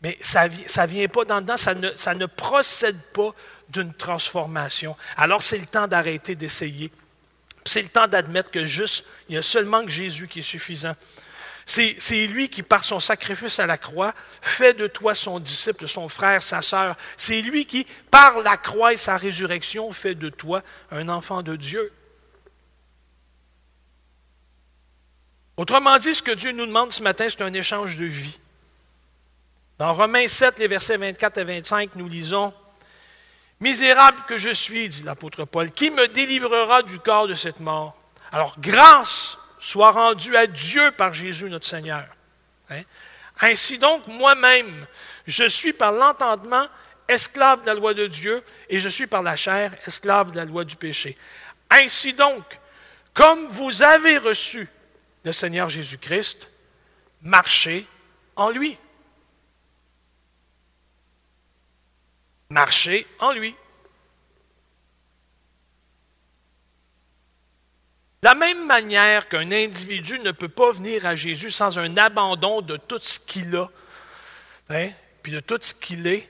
Mais 0.00 0.16
ça 0.22 0.48
ne 0.48 0.86
vient 0.86 1.08
pas 1.08 1.26
dans 1.26 1.42
dedans, 1.42 1.58
ça 1.58 1.74
ne, 1.74 1.94
ça 1.94 2.14
ne 2.14 2.24
procède 2.24 2.98
pas 3.12 3.34
d'une 3.68 3.92
transformation. 3.92 4.96
Alors 5.18 5.42
c'est 5.42 5.58
le 5.58 5.66
temps 5.66 5.86
d'arrêter 5.86 6.36
d'essayer 6.36 6.90
c'est 7.66 7.82
le 7.82 7.88
temps 7.88 8.06
d'admettre 8.06 8.50
que 8.50 8.66
juste, 8.66 9.04
il 9.28 9.32
n'y 9.32 9.38
a 9.38 9.42
seulement 9.42 9.82
que 9.84 9.90
Jésus 9.90 10.28
qui 10.28 10.40
est 10.40 10.42
suffisant. 10.42 10.94
C'est 11.66 12.26
lui 12.26 12.48
qui, 12.48 12.62
par 12.62 12.84
son 12.84 13.00
sacrifice 13.00 13.58
à 13.58 13.66
la 13.66 13.78
croix, 13.78 14.14
fait 14.42 14.74
de 14.74 14.86
toi 14.86 15.14
son 15.14 15.40
disciple, 15.40 15.88
son 15.88 16.08
frère, 16.08 16.42
sa 16.42 16.60
sœur. 16.60 16.96
C'est 17.16 17.40
lui 17.40 17.66
qui, 17.66 17.86
par 18.10 18.40
la 18.40 18.56
croix 18.56 18.92
et 18.92 18.96
sa 18.96 19.16
résurrection, 19.16 19.90
fait 19.92 20.14
de 20.14 20.28
toi 20.28 20.62
un 20.90 21.08
enfant 21.08 21.42
de 21.42 21.56
Dieu. 21.56 21.92
Autrement 25.56 25.98
dit, 25.98 26.14
ce 26.14 26.22
que 26.22 26.32
Dieu 26.32 26.52
nous 26.52 26.66
demande 26.66 26.92
ce 26.92 27.02
matin, 27.02 27.26
c'est 27.28 27.42
un 27.42 27.54
échange 27.54 27.96
de 27.96 28.04
vie. 28.04 28.38
Dans 29.78 29.92
Romains 29.92 30.28
7, 30.28 30.58
les 30.58 30.68
versets 30.68 30.96
24 30.96 31.38
et 31.38 31.44
25, 31.44 31.96
nous 31.96 32.08
lisons 32.08 32.52
Misérable 33.60 34.24
que 34.26 34.36
je 34.36 34.50
suis, 34.50 34.88
dit 34.88 35.02
l'apôtre 35.04 35.44
Paul, 35.44 35.70
qui 35.70 35.90
me 35.90 36.08
délivrera 36.08 36.82
du 36.82 36.98
corps 36.98 37.28
de 37.28 37.34
cette 37.34 37.60
mort? 37.60 37.96
Alors, 38.32 38.56
grâce 38.58 39.38
soit 39.64 39.92
rendue 39.92 40.36
à 40.36 40.46
Dieu 40.46 40.90
par 40.90 41.14
Jésus 41.14 41.48
notre 41.48 41.66
Seigneur. 41.66 42.06
Hein? 42.68 42.82
Ainsi 43.40 43.78
donc, 43.78 44.06
moi-même, 44.06 44.86
je 45.26 45.48
suis 45.48 45.72
par 45.72 45.90
l'entendement 45.90 46.66
esclave 47.08 47.62
de 47.62 47.66
la 47.66 47.74
loi 47.74 47.94
de 47.94 48.06
Dieu 48.06 48.44
et 48.68 48.78
je 48.78 48.88
suis 48.90 49.06
par 49.06 49.22
la 49.22 49.36
chair 49.36 49.72
esclave 49.86 50.32
de 50.32 50.36
la 50.36 50.44
loi 50.44 50.64
du 50.64 50.76
péché. 50.76 51.16
Ainsi 51.70 52.12
donc, 52.12 52.44
comme 53.14 53.46
vous 53.48 53.82
avez 53.82 54.18
reçu 54.18 54.68
le 55.24 55.32
Seigneur 55.32 55.70
Jésus-Christ, 55.70 56.50
marchez 57.22 57.86
en 58.36 58.50
lui. 58.50 58.76
marcher 62.50 63.06
en 63.18 63.32
lui. 63.32 63.56
La 68.24 68.34
même 68.34 68.66
manière 68.66 69.28
qu'un 69.28 69.52
individu 69.52 70.18
ne 70.20 70.32
peut 70.32 70.48
pas 70.48 70.72
venir 70.72 71.04
à 71.04 71.14
Jésus 71.14 71.50
sans 71.50 71.78
un 71.78 71.94
abandon 71.98 72.62
de 72.62 72.78
tout 72.78 72.98
ce 73.02 73.18
qu'il 73.18 73.54
a, 73.54 73.68
hein, 74.70 74.88
puis 75.22 75.30
de 75.30 75.40
tout 75.40 75.58
ce 75.60 75.74
qu'il 75.74 76.06
est, 76.06 76.26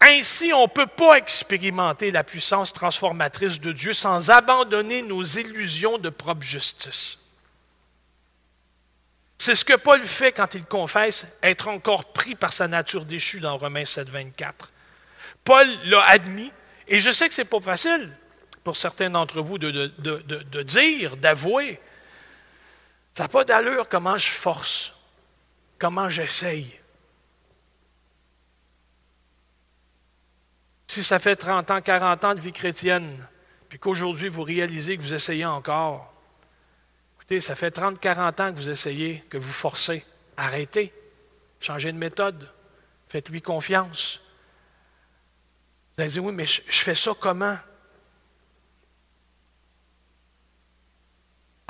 ainsi 0.00 0.52
on 0.52 0.62
ne 0.62 0.68
peut 0.68 0.86
pas 0.86 1.16
expérimenter 1.16 2.12
la 2.12 2.22
puissance 2.22 2.72
transformatrice 2.72 3.60
de 3.60 3.72
Dieu 3.72 3.92
sans 3.92 4.30
abandonner 4.30 5.02
nos 5.02 5.24
illusions 5.24 5.98
de 5.98 6.10
propre 6.10 6.42
justice. 6.42 7.18
C'est 9.36 9.56
ce 9.56 9.64
que 9.64 9.74
Paul 9.74 10.04
fait 10.04 10.30
quand 10.30 10.54
il 10.54 10.64
confesse 10.64 11.26
être 11.42 11.66
encore 11.66 12.12
pris 12.12 12.36
par 12.36 12.52
sa 12.52 12.68
nature 12.68 13.04
déchue 13.04 13.40
dans 13.40 13.58
Romains 13.58 13.84
7, 13.84 14.08
24. 14.08 14.70
Paul 15.42 15.66
l'a 15.86 16.04
admis, 16.04 16.52
et 16.86 17.00
je 17.00 17.10
sais 17.10 17.28
que 17.28 17.34
ce 17.34 17.40
n'est 17.40 17.46
pas 17.48 17.60
facile 17.60 18.12
pour 18.64 18.76
certains 18.76 19.10
d'entre 19.10 19.40
vous 19.40 19.58
de, 19.58 19.70
de 19.70 20.62
dire, 20.62 21.16
d'avouer. 21.16 21.80
Ça 23.14 23.24
n'a 23.24 23.28
pas 23.28 23.44
d'allure 23.44 23.88
comment 23.88 24.16
je 24.16 24.28
force, 24.28 24.94
comment 25.78 26.08
j'essaye. 26.08 26.78
Si 30.92 31.02
ça 31.02 31.18
fait 31.18 31.36
30 31.36 31.70
ans, 31.70 31.80
40 31.80 32.24
ans 32.24 32.34
de 32.34 32.40
vie 32.40 32.52
chrétienne, 32.52 33.26
puis 33.70 33.78
qu'aujourd'hui 33.78 34.28
vous 34.28 34.42
réalisez 34.42 34.98
que 34.98 35.02
vous 35.02 35.14
essayez 35.14 35.46
encore, 35.46 36.12
écoutez, 37.16 37.40
ça 37.40 37.54
fait 37.54 37.70
30, 37.70 37.98
40 37.98 38.40
ans 38.40 38.52
que 38.52 38.56
vous 38.56 38.68
essayez, 38.68 39.24
que 39.30 39.38
vous 39.38 39.52
forcez. 39.52 40.04
Arrêtez, 40.36 40.92
changez 41.60 41.92
de 41.92 41.96
méthode, 41.96 42.46
faites-lui 43.08 43.40
confiance. 43.40 44.20
Vous 45.96 46.02
allez 46.02 46.10
dire, 46.10 46.24
oui, 46.24 46.32
mais 46.32 46.44
je, 46.44 46.60
fais 46.68 46.94
ça 46.94 47.12
comment? 47.18 47.56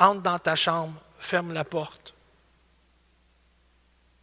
Entre 0.03 0.23
dans 0.23 0.39
ta 0.41 0.57
chambre, 0.57 1.01
ferme 1.21 1.53
la 1.53 1.63
porte. 1.63 2.13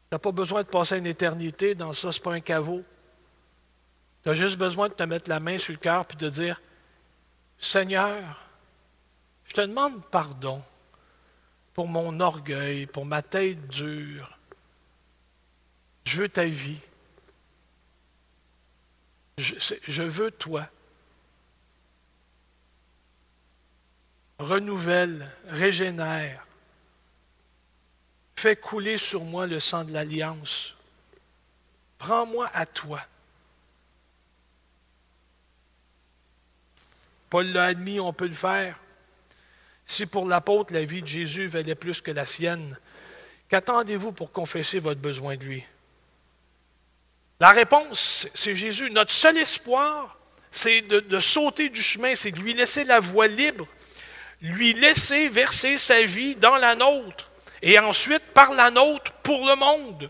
Tu 0.09 0.15
n'as 0.15 0.19
pas 0.19 0.33
besoin 0.33 0.63
de 0.63 0.67
passer 0.67 0.98
une 0.98 1.05
éternité 1.05 1.74
dans 1.74 1.93
ça, 1.93 2.12
ce 2.12 2.19
n'est 2.19 2.24
pas 2.24 2.33
un 2.33 2.41
caveau. 2.41 2.83
Tu 4.21 4.29
as 4.29 4.36
juste 4.36 4.57
besoin 4.57 4.89
de 4.89 4.93
te 4.93 5.03
mettre 5.03 5.29
la 5.29 5.39
main 5.39 5.57
sur 5.57 5.71
le 5.71 5.79
cœur 5.79 6.03
et 6.12 6.15
de 6.17 6.27
dire 6.27 6.62
Seigneur, 7.57 8.41
je 9.45 9.53
te 9.53 9.62
demande 9.62 10.03
pardon 10.12 10.62
pour 11.74 11.88
mon 11.88 12.19
orgueil, 12.19 12.86
pour 12.86 13.05
ma 13.05 13.21
tête 13.21 13.65
dure. 13.69 14.38
Je 16.03 16.24
veux 16.24 16.27
ta 16.27 16.43
vie. 16.43 16.81
je 19.38 20.03
veux 20.03 20.31
toi. 20.31 20.67
Renouvelle, 24.39 25.29
régénère. 25.48 26.46
Fais 28.36 28.55
couler 28.55 28.98
sur 28.98 29.24
moi 29.24 29.46
le 29.46 29.60
sang 29.60 29.84
de 29.84 29.91
l'alliance. 29.91 30.74
Prends-moi 31.98 32.50
à 32.53 32.65
toi. 32.65 33.01
Paul 37.29 37.48
l'a 37.48 37.65
admis, 37.65 38.00
on 38.00 38.13
peut 38.13 38.27
le 38.27 38.34
faire. 38.34 38.79
Si 39.86 40.05
pour 40.05 40.27
l'apôtre 40.27 40.74
la 40.74 40.86
vie 40.86 41.01
de 41.01 41.08
Jésus 41.08 41.48
valait 41.48 41.75
plus 41.75 42.00
que 42.00 42.12
la 42.12 42.25
sienne, 42.25 42.77
qu'attendez-vous 43.50 44.13
pour 44.13 44.31
confesser 44.31 44.79
votre 44.79 45.01
besoin 45.01 45.36
de 45.36 45.43
lui? 45.43 45.65
La 47.39 47.50
réponse, 47.51 48.27
c'est 48.34 48.55
Jésus. 48.55 48.89
Notre 48.89 49.12
seul 49.12 49.38
espoir, 49.38 50.17
c'est 50.51 50.81
de, 50.81 51.19
sauter 51.19 51.69
du 51.69 51.81
chemin, 51.81 52.15
c'est 52.15 52.31
de 52.31 52.39
lui 52.39 52.53
laisser 52.53 52.84
la 52.84 53.00
voie 53.00 53.27
libre, 53.27 53.67
lui 54.41 54.74
laisser 54.74 55.29
verser 55.29 55.77
sa 55.77 56.03
vie 56.03 56.36
dans 56.36 56.55
la 56.55 56.75
nôtre, 56.75 57.31
et 57.62 57.77
ensuite 57.79 58.24
par 58.34 58.53
la 58.53 58.72
nôtre 58.72 59.12
pour 59.24 59.46
le 59.46 59.55
monde. 59.55 60.10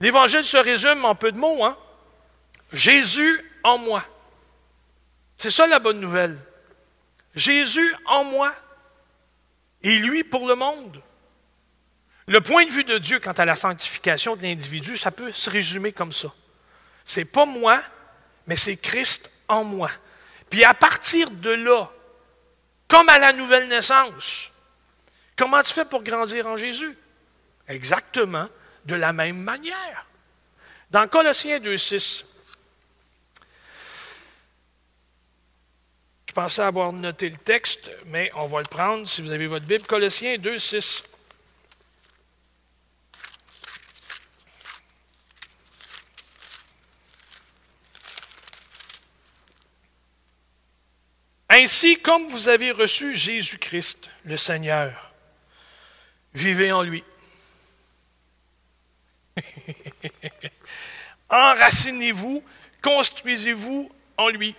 L'Évangile 0.00 0.44
se 0.44 0.56
résume 0.56 1.04
en 1.04 1.14
peu 1.14 1.30
de 1.30 1.38
mots. 1.38 1.64
Hein? 1.64 1.76
Jésus 2.72 3.40
en 3.62 3.78
moi. 3.78 4.04
C'est 5.36 5.50
ça 5.50 5.66
la 5.66 5.78
bonne 5.78 6.00
nouvelle. 6.00 6.38
Jésus 7.34 7.94
en 8.06 8.24
moi 8.24 8.52
et 9.82 9.98
lui 9.98 10.24
pour 10.24 10.46
le 10.46 10.54
monde. 10.54 11.00
Le 12.26 12.40
point 12.40 12.64
de 12.66 12.70
vue 12.70 12.84
de 12.84 12.98
Dieu 12.98 13.18
quant 13.20 13.32
à 13.32 13.44
la 13.44 13.54
sanctification 13.54 14.36
de 14.36 14.42
l'individu, 14.42 14.96
ça 14.96 15.10
peut 15.10 15.32
se 15.32 15.50
résumer 15.50 15.92
comme 15.92 16.12
ça. 16.12 16.32
C'est 17.04 17.24
pas 17.24 17.44
moi, 17.44 17.80
mais 18.46 18.56
c'est 18.56 18.76
Christ 18.76 19.30
en 19.48 19.64
moi. 19.64 19.90
Puis 20.50 20.64
à 20.64 20.74
partir 20.74 21.30
de 21.30 21.50
là, 21.50 21.90
comme 22.92 23.08
à 23.08 23.18
la 23.18 23.32
nouvelle 23.32 23.68
naissance, 23.68 24.50
comment 25.34 25.62
tu 25.62 25.72
fais 25.72 25.86
pour 25.86 26.02
grandir 26.02 26.46
en 26.46 26.58
Jésus? 26.58 26.94
Exactement 27.66 28.46
de 28.84 28.94
la 28.94 29.14
même 29.14 29.38
manière. 29.38 30.04
Dans 30.90 31.08
Colossiens 31.08 31.58
2.6, 31.58 32.24
Je 36.28 36.34
pensais 36.34 36.62
avoir 36.62 36.94
noté 36.94 37.28
le 37.28 37.36
texte, 37.36 37.90
mais 38.06 38.30
on 38.34 38.46
va 38.46 38.60
le 38.60 38.66
prendre 38.66 39.06
si 39.06 39.20
vous 39.20 39.30
avez 39.30 39.46
votre 39.46 39.66
Bible. 39.66 39.84
Colossiens 39.84 40.38
2, 40.38 40.56
Ainsi, 51.54 51.98
comme 51.98 52.28
vous 52.28 52.48
avez 52.48 52.70
reçu 52.70 53.14
Jésus-Christ, 53.14 54.08
le 54.24 54.38
Seigneur, 54.38 55.12
vivez 56.32 56.72
en 56.72 56.80
lui. 56.80 57.04
Enracinez-vous, 61.28 62.42
construisez-vous 62.80 63.92
en 64.16 64.28
lui. 64.30 64.54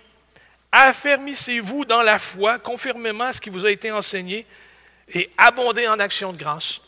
Affermissez-vous 0.70 1.84
dans 1.84 2.02
la 2.02 2.20
foi, 2.20 2.60
conformément 2.60 3.24
à 3.24 3.32
ce 3.32 3.40
qui 3.40 3.50
vous 3.50 3.66
a 3.66 3.72
été 3.72 3.90
enseigné, 3.90 4.46
et 5.08 5.32
abondez 5.36 5.88
en 5.88 5.98
actions 5.98 6.32
de 6.32 6.38
grâce. 6.38 6.80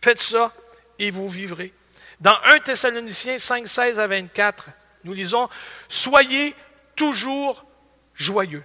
Faites 0.00 0.20
ça 0.20 0.52
et 0.98 1.12
vous 1.12 1.28
vivrez. 1.28 1.72
Dans 2.18 2.36
1 2.42 2.58
Thessaloniciens 2.58 3.38
5, 3.38 3.68
16 3.68 4.00
à 4.00 4.08
24, 4.08 4.70
nous 5.04 5.12
lisons 5.12 5.48
Soyez 5.88 6.56
toujours 6.96 7.64
joyeux. 8.14 8.64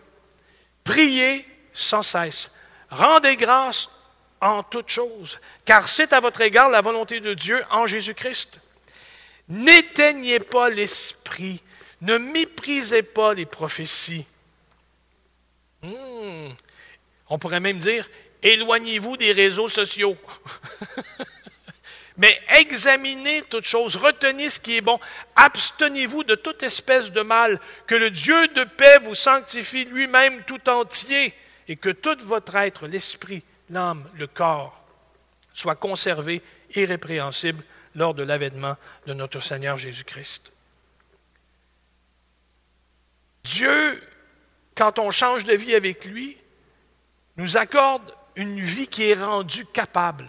Priez 0.83 1.45
sans 1.73 2.01
cesse. 2.01 2.51
Rendez 2.89 3.35
grâce 3.35 3.89
en 4.39 4.63
toutes 4.63 4.89
choses, 4.89 5.39
car 5.65 5.89
c'est 5.89 6.13
à 6.13 6.19
votre 6.19 6.41
égard 6.41 6.69
la 6.69 6.81
volonté 6.81 7.19
de 7.19 7.33
Dieu 7.33 7.63
en 7.71 7.87
Jésus-Christ. 7.87 8.59
N'éteignez 9.49 10.39
pas 10.39 10.69
l'esprit 10.69 11.61
ne 12.01 12.17
méprisez 12.17 13.03
pas 13.03 13.33
les 13.33 13.45
prophéties. 13.45 14.25
Hmm. 15.81 16.49
On 17.29 17.39
pourrait 17.39 17.59
même 17.59 17.79
dire, 17.79 18.07
éloignez-vous 18.43 19.17
des 19.17 19.31
réseaux 19.31 19.67
sociaux. 19.67 20.17
Mais 22.17 22.41
examinez 22.49 23.43
toutes 23.43 23.65
choses, 23.65 23.95
retenez 23.95 24.49
ce 24.49 24.59
qui 24.59 24.77
est 24.77 24.81
bon, 24.81 24.99
abstenez-vous 25.35 26.23
de 26.23 26.35
toute 26.35 26.63
espèce 26.63 27.11
de 27.11 27.21
mal, 27.21 27.59
que 27.85 27.93
le 27.93 28.09
Dieu 28.09 28.47
de 28.49 28.63
paix 28.63 28.97
vous 29.03 29.15
sanctifie 29.15 29.85
lui-même 29.85 30.43
tout 30.45 30.67
entier, 30.67 31.33
et 31.67 31.75
que 31.75 31.89
tout 31.89 32.17
votre 32.23 32.55
être, 32.55 32.87
l'esprit, 32.87 33.43
l'âme, 33.69 34.09
le 34.15 34.25
corps, 34.25 34.83
soit 35.53 35.75
conservé 35.75 36.41
irrépréhensible 36.73 37.63
lors 37.93 38.13
de 38.13 38.23
l'avènement 38.23 38.77
de 39.05 39.13
notre 39.13 39.41
Seigneur 39.41 39.77
Jésus-Christ. 39.77 40.51
Dieu, 43.43 44.01
quand 44.75 44.99
on 44.99 45.11
change 45.11 45.43
de 45.43 45.53
vie 45.53 45.75
avec 45.75 46.05
lui, 46.05 46.37
nous 47.37 47.57
accorde 47.57 48.13
une 48.35 48.59
vie 48.59 48.87
qui 48.87 49.09
est 49.09 49.13
rendue 49.13 49.65
capable. 49.65 50.27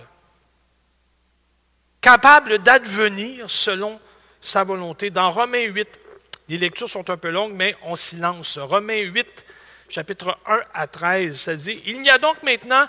Capable 2.00 2.58
d'advenir 2.58 3.50
selon 3.50 4.00
sa 4.40 4.64
volonté. 4.64 5.10
Dans 5.10 5.30
Romains 5.30 5.64
8, 5.64 6.00
les 6.48 6.58
lectures 6.58 6.88
sont 6.88 7.10
un 7.10 7.16
peu 7.16 7.30
longues, 7.30 7.54
mais 7.54 7.76
on 7.82 7.96
s'y 7.96 8.16
lance. 8.16 8.56
Romains 8.56 9.00
8, 9.00 9.44
chapitre 9.88 10.38
1 10.46 10.60
à 10.74 10.86
13, 10.86 11.38
ça 11.38 11.54
dit 11.54 11.82
Il 11.86 12.00
n'y 12.00 12.10
a 12.10 12.18
donc 12.18 12.42
maintenant 12.42 12.86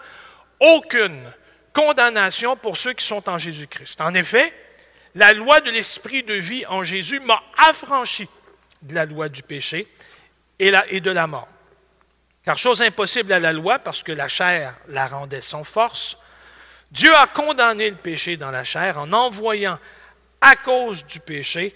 aucune 0.59 1.31
condamnation 1.73 2.55
pour 2.55 2.77
ceux 2.77 2.93
qui 2.93 3.05
sont 3.05 3.27
en 3.29 3.37
Jésus-Christ. 3.37 3.99
En 4.01 4.13
effet, 4.13 4.53
la 5.15 5.33
loi 5.33 5.59
de 5.61 5.71
l'esprit 5.71 6.23
de 6.23 6.35
vie 6.35 6.65
en 6.67 6.83
Jésus 6.83 7.19
m'a 7.19 7.41
affranchi 7.57 8.27
de 8.81 8.95
la 8.95 9.05
loi 9.05 9.27
du 9.27 9.43
péché 9.43 9.87
et, 10.59 10.71
de 10.71 11.11
la 11.11 11.27
mort. 11.27 11.47
Car 12.45 12.57
chose 12.57 12.81
impossible 12.81 13.33
à 13.33 13.39
la 13.39 13.53
loi, 13.53 13.79
parce 13.79 14.03
que 14.03 14.11
la 14.11 14.27
chair 14.27 14.75
la 14.87 15.07
rendait 15.07 15.41
sans 15.41 15.63
force, 15.63 16.17
Dieu 16.91 17.13
a 17.15 17.27
condamné 17.27 17.89
le 17.89 17.95
péché 17.95 18.37
dans 18.37 18.51
la 18.51 18.63
chair 18.63 18.97
en 18.97 19.13
envoyant, 19.13 19.79
à 20.41 20.55
cause 20.55 21.05
du 21.05 21.19
péché, 21.19 21.75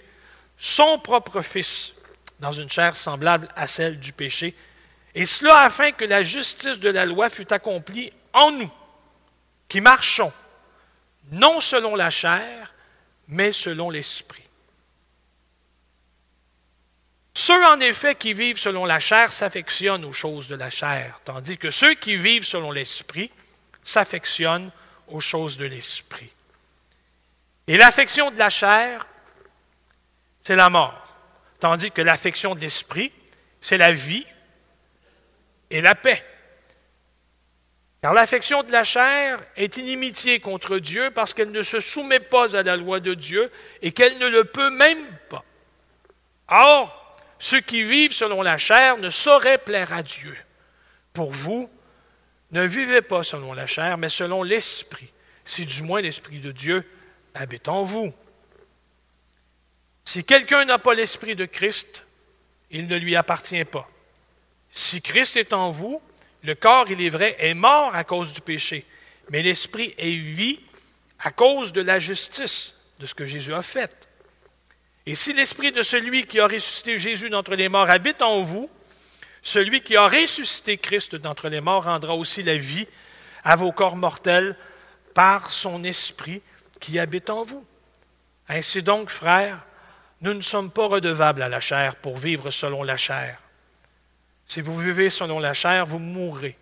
son 0.56 0.98
propre 0.98 1.40
Fils 1.40 1.92
dans 2.40 2.52
une 2.52 2.70
chair 2.70 2.96
semblable 2.96 3.48
à 3.54 3.66
celle 3.66 4.00
du 4.00 4.12
péché, 4.12 4.54
et 5.14 5.24
cela 5.24 5.60
afin 5.60 5.92
que 5.92 6.04
la 6.04 6.22
justice 6.22 6.80
de 6.80 6.90
la 6.90 7.06
loi 7.06 7.30
fût 7.30 7.52
accomplie 7.52 8.12
en 8.32 8.50
nous, 8.50 8.70
qui 9.68 9.80
marchons, 9.80 10.32
non 11.30 11.60
selon 11.60 11.94
la 11.94 12.10
chair, 12.10 12.74
mais 13.28 13.52
selon 13.52 13.90
l'Esprit. 13.90 14.42
Ceux, 17.36 17.64
en 17.66 17.80
effet, 17.80 18.14
qui 18.14 18.32
vivent 18.32 18.58
selon 18.58 18.84
la 18.84 19.00
chair 19.00 19.32
s'affectionnent 19.32 20.04
aux 20.04 20.12
choses 20.12 20.48
de 20.48 20.54
la 20.54 20.70
chair, 20.70 21.20
tandis 21.24 21.58
que 21.58 21.70
ceux 21.70 21.94
qui 21.94 22.16
vivent 22.16 22.44
selon 22.44 22.70
l'esprit 22.70 23.30
s'affectionnent 23.82 24.70
aux 25.08 25.20
choses 25.20 25.58
de 25.58 25.66
l'esprit. 25.66 26.30
Et 27.66 27.76
l'affection 27.76 28.30
de 28.30 28.38
la 28.38 28.50
chair, 28.50 29.06
c'est 30.42 30.56
la 30.56 30.70
mort, 30.70 31.16
tandis 31.60 31.90
que 31.90 32.02
l'affection 32.02 32.54
de 32.54 32.60
l'esprit, 32.60 33.12
c'est 33.60 33.78
la 33.78 33.92
vie 33.92 34.26
et 35.70 35.80
la 35.80 35.94
paix. 35.94 36.22
Car 38.02 38.12
l'affection 38.12 38.62
de 38.62 38.70
la 38.70 38.84
chair 38.84 39.38
est 39.56 39.78
inimitié 39.78 40.38
contre 40.38 40.78
Dieu 40.78 41.10
parce 41.10 41.32
qu'elle 41.32 41.52
ne 41.52 41.62
se 41.62 41.80
soumet 41.80 42.20
pas 42.20 42.54
à 42.54 42.62
la 42.62 42.76
loi 42.76 43.00
de 43.00 43.14
Dieu 43.14 43.50
et 43.80 43.92
qu'elle 43.92 44.18
ne 44.18 44.26
le 44.26 44.44
peut 44.44 44.68
même 44.68 45.06
pas. 45.30 45.42
Or, 46.48 47.16
ceux 47.38 47.60
qui 47.60 47.82
vivent 47.82 48.12
selon 48.12 48.42
la 48.42 48.58
chair 48.58 48.98
ne 48.98 49.08
sauraient 49.08 49.56
plaire 49.56 49.94
à 49.94 50.02
Dieu. 50.02 50.36
Pour 51.14 51.30
vous, 51.30 51.70
ne 52.54 52.64
vivez 52.64 53.02
pas 53.02 53.24
selon 53.24 53.52
la 53.52 53.66
chair, 53.66 53.98
mais 53.98 54.08
selon 54.08 54.44
l'Esprit, 54.44 55.12
si 55.44 55.66
du 55.66 55.82
moins 55.82 56.00
l'Esprit 56.00 56.38
de 56.38 56.52
Dieu 56.52 56.88
habite 57.34 57.66
en 57.66 57.82
vous. 57.82 58.14
Si 60.04 60.24
quelqu'un 60.24 60.64
n'a 60.64 60.78
pas 60.78 60.94
l'Esprit 60.94 61.34
de 61.34 61.46
Christ, 61.46 62.04
il 62.70 62.86
ne 62.86 62.96
lui 62.96 63.16
appartient 63.16 63.64
pas. 63.64 63.90
Si 64.70 65.02
Christ 65.02 65.36
est 65.36 65.52
en 65.52 65.72
vous, 65.72 66.00
le 66.44 66.54
corps, 66.54 66.86
il 66.88 67.02
est 67.02 67.08
vrai, 67.08 67.34
est 67.40 67.54
mort 67.54 67.92
à 67.92 68.04
cause 68.04 68.32
du 68.32 68.40
péché, 68.40 68.86
mais 69.30 69.42
l'Esprit 69.42 69.92
est 69.98 70.16
vie 70.16 70.60
à 71.18 71.32
cause 71.32 71.72
de 71.72 71.80
la 71.80 71.98
justice, 71.98 72.74
de 73.00 73.06
ce 73.06 73.14
que 73.14 73.26
Jésus 73.26 73.52
a 73.52 73.62
fait. 73.62 74.08
Et 75.06 75.16
si 75.16 75.32
l'esprit 75.32 75.72
de 75.72 75.82
celui 75.82 76.26
qui 76.26 76.38
a 76.38 76.46
ressuscité 76.46 76.98
Jésus 76.98 77.30
d'entre 77.30 77.56
les 77.56 77.68
morts 77.68 77.90
habite 77.90 78.22
en 78.22 78.42
vous, 78.42 78.70
celui 79.44 79.82
qui 79.82 79.94
a 79.94 80.08
ressuscité 80.08 80.78
Christ 80.78 81.14
d'entre 81.14 81.48
les 81.48 81.60
morts 81.60 81.84
rendra 81.84 82.16
aussi 82.16 82.42
la 82.42 82.56
vie 82.56 82.88
à 83.44 83.56
vos 83.56 83.72
corps 83.72 83.94
mortels 83.94 84.56
par 85.12 85.50
son 85.50 85.84
esprit 85.84 86.42
qui 86.80 86.98
habite 86.98 87.28
en 87.28 87.42
vous. 87.44 87.64
Ainsi 88.48 88.82
donc, 88.82 89.10
frères, 89.10 89.64
Nous 90.20 90.32
ne 90.32 90.40
sommes 90.40 90.70
pas 90.70 90.86
redevables 90.86 91.42
à 91.42 91.50
la 91.50 91.60
chair 91.60 91.96
pour 91.96 92.16
vivre 92.16 92.50
selon 92.50 92.82
la 92.82 92.96
chair. 92.96 93.42
Si 94.46 94.62
vous 94.62 94.78
vivez 94.78 95.10
selon 95.10 95.38
la 95.38 95.52
chair, 95.52 95.84
vous 95.84 95.98
mourrez. 95.98 96.56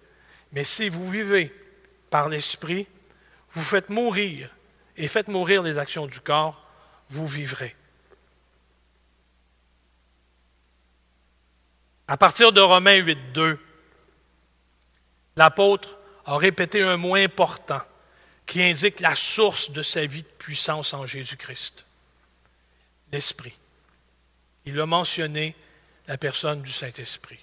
Mais 0.51 0.65
si 0.65 0.89
vous 0.89 1.09
vivez 1.09 1.55
par 2.11 2.29
l'Esprit, 2.29 2.89
vous 3.53 3.63
faites 3.63 3.89
mourir 3.89 4.51
et 4.97 5.07
faites 5.07 5.29
mourir 5.29 5.63
les 5.63 5.79
actions 5.79 6.07
du 6.07 6.19
corps, 6.19 6.67
vous 7.11 7.29
vivrez. 7.29 7.77
À 12.09 12.17
partir 12.17 12.53
de 12.53 12.61
Romains 12.61 12.97
8, 12.97 13.33
2, 13.33 13.59
l'apôtre 15.37 15.99
a 16.25 16.37
répété 16.37 16.83
un 16.83 16.97
mot 16.97 17.15
important 17.15 17.81
qui 18.47 18.63
indique 18.63 19.01
la 19.01 19.15
source 19.15 19.71
de 19.71 19.83
sa 19.83 20.05
vie 20.05 20.23
de 20.23 20.29
puissance 20.39 20.95
en 20.95 21.07
Jésus-Christ. 21.07 21.85
L'Esprit. 23.13 23.57
Il 24.65 24.81
a 24.81 24.87
mentionné 24.87 25.55
la 26.07 26.19
personne 26.19 26.63
du 26.63 26.73
Saint-Esprit. 26.73 27.39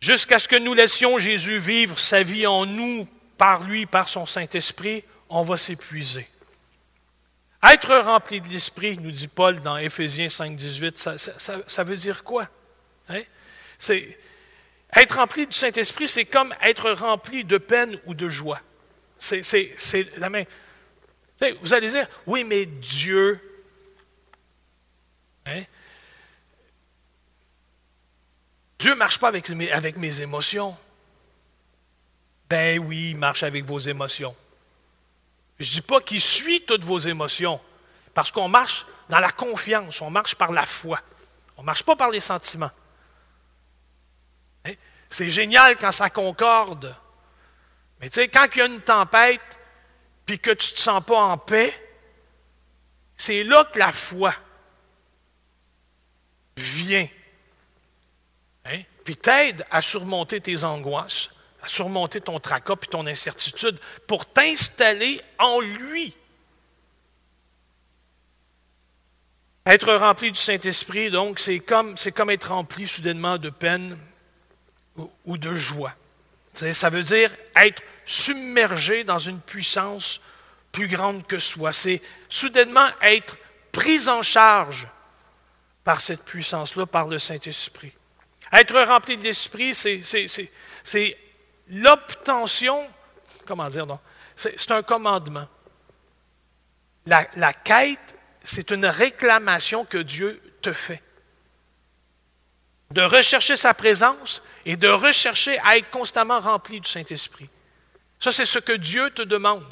Jusqu'à 0.00 0.38
ce 0.38 0.48
que 0.48 0.56
nous 0.56 0.74
laissions 0.74 1.18
Jésus 1.18 1.58
vivre 1.58 1.98
sa 1.98 2.22
vie 2.22 2.46
en 2.46 2.64
nous, 2.66 3.06
par 3.36 3.64
lui, 3.64 3.86
par 3.86 4.08
son 4.08 4.26
Saint-Esprit, 4.26 5.04
on 5.28 5.42
va 5.42 5.56
s'épuiser. 5.56 6.28
Être 7.62 7.96
rempli 7.96 8.40
de 8.40 8.48
l'Esprit, 8.48 8.96
nous 8.98 9.10
dit 9.10 9.28
Paul 9.28 9.60
dans 9.60 9.76
Éphésiens 9.76 10.28
5, 10.28 10.56
18, 10.56 10.98
ça, 10.98 11.16
ça 11.66 11.84
veut 11.84 11.96
dire 11.96 12.22
quoi? 12.22 12.48
Hein? 13.08 13.22
C'est, 13.78 14.18
être 14.94 15.16
rempli 15.16 15.46
du 15.46 15.56
Saint-Esprit, 15.56 16.08
c'est 16.08 16.24
comme 16.24 16.54
être 16.62 16.90
rempli 16.90 17.44
de 17.44 17.58
peine 17.58 17.98
ou 18.06 18.14
de 18.14 18.28
joie. 18.28 18.60
C'est, 19.18 19.42
la 20.16 20.30
même. 20.30 20.46
Vous 21.60 21.74
allez 21.74 21.90
dire, 21.90 22.08
oui, 22.26 22.44
mais 22.44 22.66
Dieu. 22.66 23.40
Hein? 25.46 25.62
Dieu 28.78 28.92
ne 28.92 28.96
marche 28.96 29.18
pas 29.18 29.28
avec 29.28 29.48
mes, 29.50 29.70
avec 29.72 29.96
mes 29.96 30.20
émotions. 30.20 30.76
Ben 32.48 32.78
oui, 32.78 33.10
il 33.10 33.16
marche 33.16 33.42
avec 33.42 33.64
vos 33.64 33.78
émotions. 33.78 34.34
Je 35.58 35.68
ne 35.68 35.74
dis 35.74 35.80
pas 35.82 36.00
qu'il 36.00 36.20
suit 36.20 36.62
toutes 36.62 36.84
vos 36.84 36.98
émotions, 36.98 37.60
parce 38.14 38.30
qu'on 38.30 38.48
marche 38.48 38.86
dans 39.08 39.18
la 39.18 39.32
confiance, 39.32 40.00
on 40.00 40.10
marche 40.10 40.36
par 40.36 40.52
la 40.52 40.64
foi. 40.64 41.00
On 41.56 41.62
ne 41.62 41.66
marche 41.66 41.82
pas 41.82 41.96
par 41.96 42.10
les 42.10 42.20
sentiments. 42.20 42.70
C'est 45.10 45.30
génial 45.30 45.76
quand 45.76 45.92
ça 45.92 46.10
concorde. 46.10 46.94
Mais 48.00 48.08
tu 48.08 48.16
sais, 48.16 48.28
quand 48.28 48.46
il 48.54 48.58
y 48.58 48.62
a 48.62 48.66
une 48.66 48.80
tempête, 48.80 49.40
puis 50.26 50.38
que 50.38 50.50
tu 50.50 50.72
ne 50.72 50.76
te 50.76 50.80
sens 50.80 51.02
pas 51.04 51.18
en 51.18 51.38
paix, 51.38 51.74
c'est 53.16 53.42
là 53.42 53.64
que 53.64 53.78
la 53.78 53.92
foi 53.92 54.34
vient. 56.56 57.08
Hein? 58.66 58.82
Puis 59.04 59.16
t'aide 59.16 59.64
à 59.70 59.80
surmonter 59.80 60.40
tes 60.40 60.64
angoisses, 60.64 61.30
à 61.62 61.68
surmonter 61.68 62.20
ton 62.20 62.38
tracas 62.38 62.76
puis 62.76 62.88
ton 62.88 63.06
incertitude 63.06 63.80
pour 64.06 64.26
t'installer 64.26 65.20
en 65.38 65.60
lui. 65.60 66.14
Être 69.66 69.94
rempli 69.94 70.32
du 70.32 70.38
Saint-Esprit, 70.38 71.10
donc, 71.10 71.38
c'est 71.38 71.58
comme, 71.58 71.96
c'est 71.98 72.12
comme 72.12 72.30
être 72.30 72.48
rempli 72.48 72.86
soudainement 72.88 73.36
de 73.36 73.50
peine 73.50 73.98
ou 75.24 75.38
de 75.38 75.54
joie. 75.54 75.94
Ça 76.52 76.90
veut 76.90 77.02
dire 77.02 77.30
être 77.54 77.82
submergé 78.04 79.04
dans 79.04 79.18
une 79.18 79.40
puissance 79.40 80.20
plus 80.72 80.88
grande 80.88 81.26
que 81.26 81.38
soi. 81.38 81.72
C'est 81.72 82.02
soudainement 82.28 82.88
être 83.02 83.36
pris 83.72 84.08
en 84.08 84.22
charge 84.22 84.88
par 85.84 86.00
cette 86.00 86.24
puissance-là, 86.24 86.86
par 86.86 87.06
le 87.06 87.18
Saint-Esprit. 87.18 87.92
Être 88.52 88.80
rempli 88.82 89.16
de 89.16 89.22
l'Esprit, 89.22 89.74
c'est 89.74 91.18
l'obtention, 91.68 92.88
comment 93.46 93.68
dire? 93.68 93.86
C'est 94.36 94.70
un 94.70 94.82
commandement. 94.82 95.46
La, 97.06 97.26
la 97.36 97.52
quête, 97.52 98.16
c'est 98.44 98.70
une 98.70 98.86
réclamation 98.86 99.84
que 99.84 99.98
Dieu 99.98 100.40
te 100.62 100.72
fait. 100.72 101.02
De 102.90 103.02
rechercher 103.02 103.56
sa 103.56 103.74
présence, 103.74 104.42
et 104.64 104.76
de 104.76 104.88
rechercher 104.88 105.58
à 105.60 105.76
être 105.76 105.90
constamment 105.90 106.40
rempli 106.40 106.80
du 106.80 106.88
Saint-Esprit. 106.88 107.48
Ça, 108.20 108.32
c'est 108.32 108.44
ce 108.44 108.58
que 108.58 108.72
Dieu 108.72 109.10
te 109.10 109.22
demande. 109.22 109.66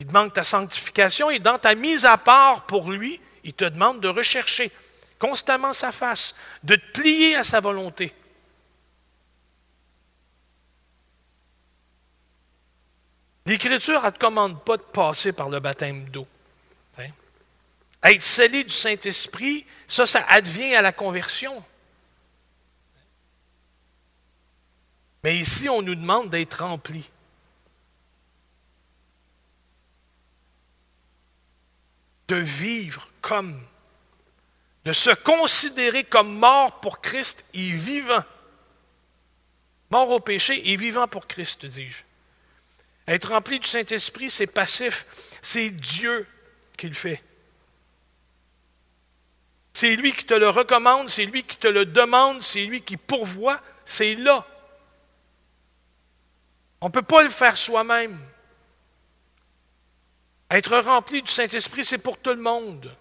Il 0.00 0.06
demande 0.06 0.32
ta 0.32 0.44
sanctification 0.44 1.30
et 1.30 1.38
dans 1.38 1.58
ta 1.58 1.74
mise 1.74 2.04
à 2.04 2.16
part 2.16 2.66
pour 2.66 2.90
lui, 2.90 3.20
il 3.44 3.54
te 3.54 3.64
demande 3.64 4.00
de 4.00 4.08
rechercher 4.08 4.70
constamment 5.18 5.72
sa 5.72 5.92
face, 5.92 6.34
de 6.64 6.74
te 6.76 6.92
plier 6.92 7.36
à 7.36 7.44
sa 7.44 7.60
volonté. 7.60 8.12
L'Écriture 13.46 14.02
ne 14.02 14.10
te 14.10 14.18
commande 14.18 14.64
pas 14.64 14.76
de 14.76 14.82
passer 14.82 15.32
par 15.32 15.48
le 15.48 15.60
baptême 15.60 16.04
d'eau. 16.06 16.26
Hein? 16.98 17.08
Être 18.02 18.22
scellé 18.22 18.64
du 18.64 18.74
Saint-Esprit, 18.74 19.66
ça, 19.88 20.06
ça 20.06 20.24
advient 20.28 20.74
à 20.74 20.82
la 20.82 20.92
conversion. 20.92 21.62
Mais 25.22 25.36
ici, 25.36 25.68
on 25.68 25.82
nous 25.82 25.94
demande 25.94 26.30
d'être 26.30 26.64
remplis. 26.64 27.08
De 32.28 32.36
vivre 32.36 33.08
comme, 33.20 33.60
de 34.84 34.92
se 34.92 35.10
considérer 35.10 36.04
comme 36.04 36.34
mort 36.38 36.80
pour 36.80 37.00
Christ 37.00 37.44
et 37.54 37.70
vivant. 37.72 38.24
Mort 39.90 40.10
au 40.10 40.20
péché 40.20 40.70
et 40.70 40.76
vivant 40.76 41.06
pour 41.06 41.26
Christ, 41.26 41.66
dis-je. 41.66 42.02
Être 43.06 43.30
rempli 43.30 43.60
du 43.60 43.68
Saint-Esprit, 43.68 44.30
c'est 44.30 44.46
passif. 44.46 45.06
C'est 45.42 45.70
Dieu 45.70 46.26
qui 46.76 46.88
le 46.88 46.94
fait. 46.94 47.22
C'est 49.74 49.96
lui 49.96 50.12
qui 50.12 50.24
te 50.24 50.34
le 50.34 50.48
recommande, 50.48 51.08
c'est 51.08 51.26
lui 51.26 51.44
qui 51.44 51.56
te 51.56 51.68
le 51.68 51.86
demande, 51.86 52.42
c'est 52.42 52.64
lui 52.64 52.82
qui 52.82 52.96
pourvoit, 52.96 53.60
c'est 53.84 54.14
là. 54.14 54.46
On 56.82 56.86
ne 56.86 56.90
peut 56.92 57.02
pas 57.02 57.22
le 57.22 57.30
faire 57.30 57.56
soi-même. 57.56 58.18
Être 60.50 60.78
rempli 60.78 61.22
du 61.22 61.30
Saint-Esprit, 61.30 61.84
c'est 61.84 61.96
pour 61.96 62.18
tout 62.18 62.32
le 62.32 62.42
monde. 62.42 62.94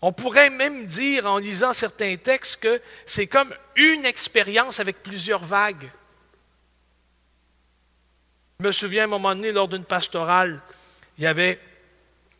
On 0.00 0.10
pourrait 0.10 0.48
même 0.48 0.86
dire, 0.86 1.26
en 1.26 1.36
lisant 1.36 1.74
certains 1.74 2.16
textes, 2.16 2.56
que 2.60 2.80
c'est 3.04 3.26
comme 3.26 3.54
une 3.76 4.06
expérience 4.06 4.80
avec 4.80 5.02
plusieurs 5.02 5.44
vagues. 5.44 5.90
Je 8.58 8.66
me 8.66 8.72
souviens 8.72 9.02
à 9.02 9.04
un 9.04 9.08
moment 9.08 9.34
donné, 9.34 9.52
lors 9.52 9.68
d'une 9.68 9.84
pastorale, 9.84 10.62
il 11.18 11.24
y 11.24 11.26
avait, 11.26 11.60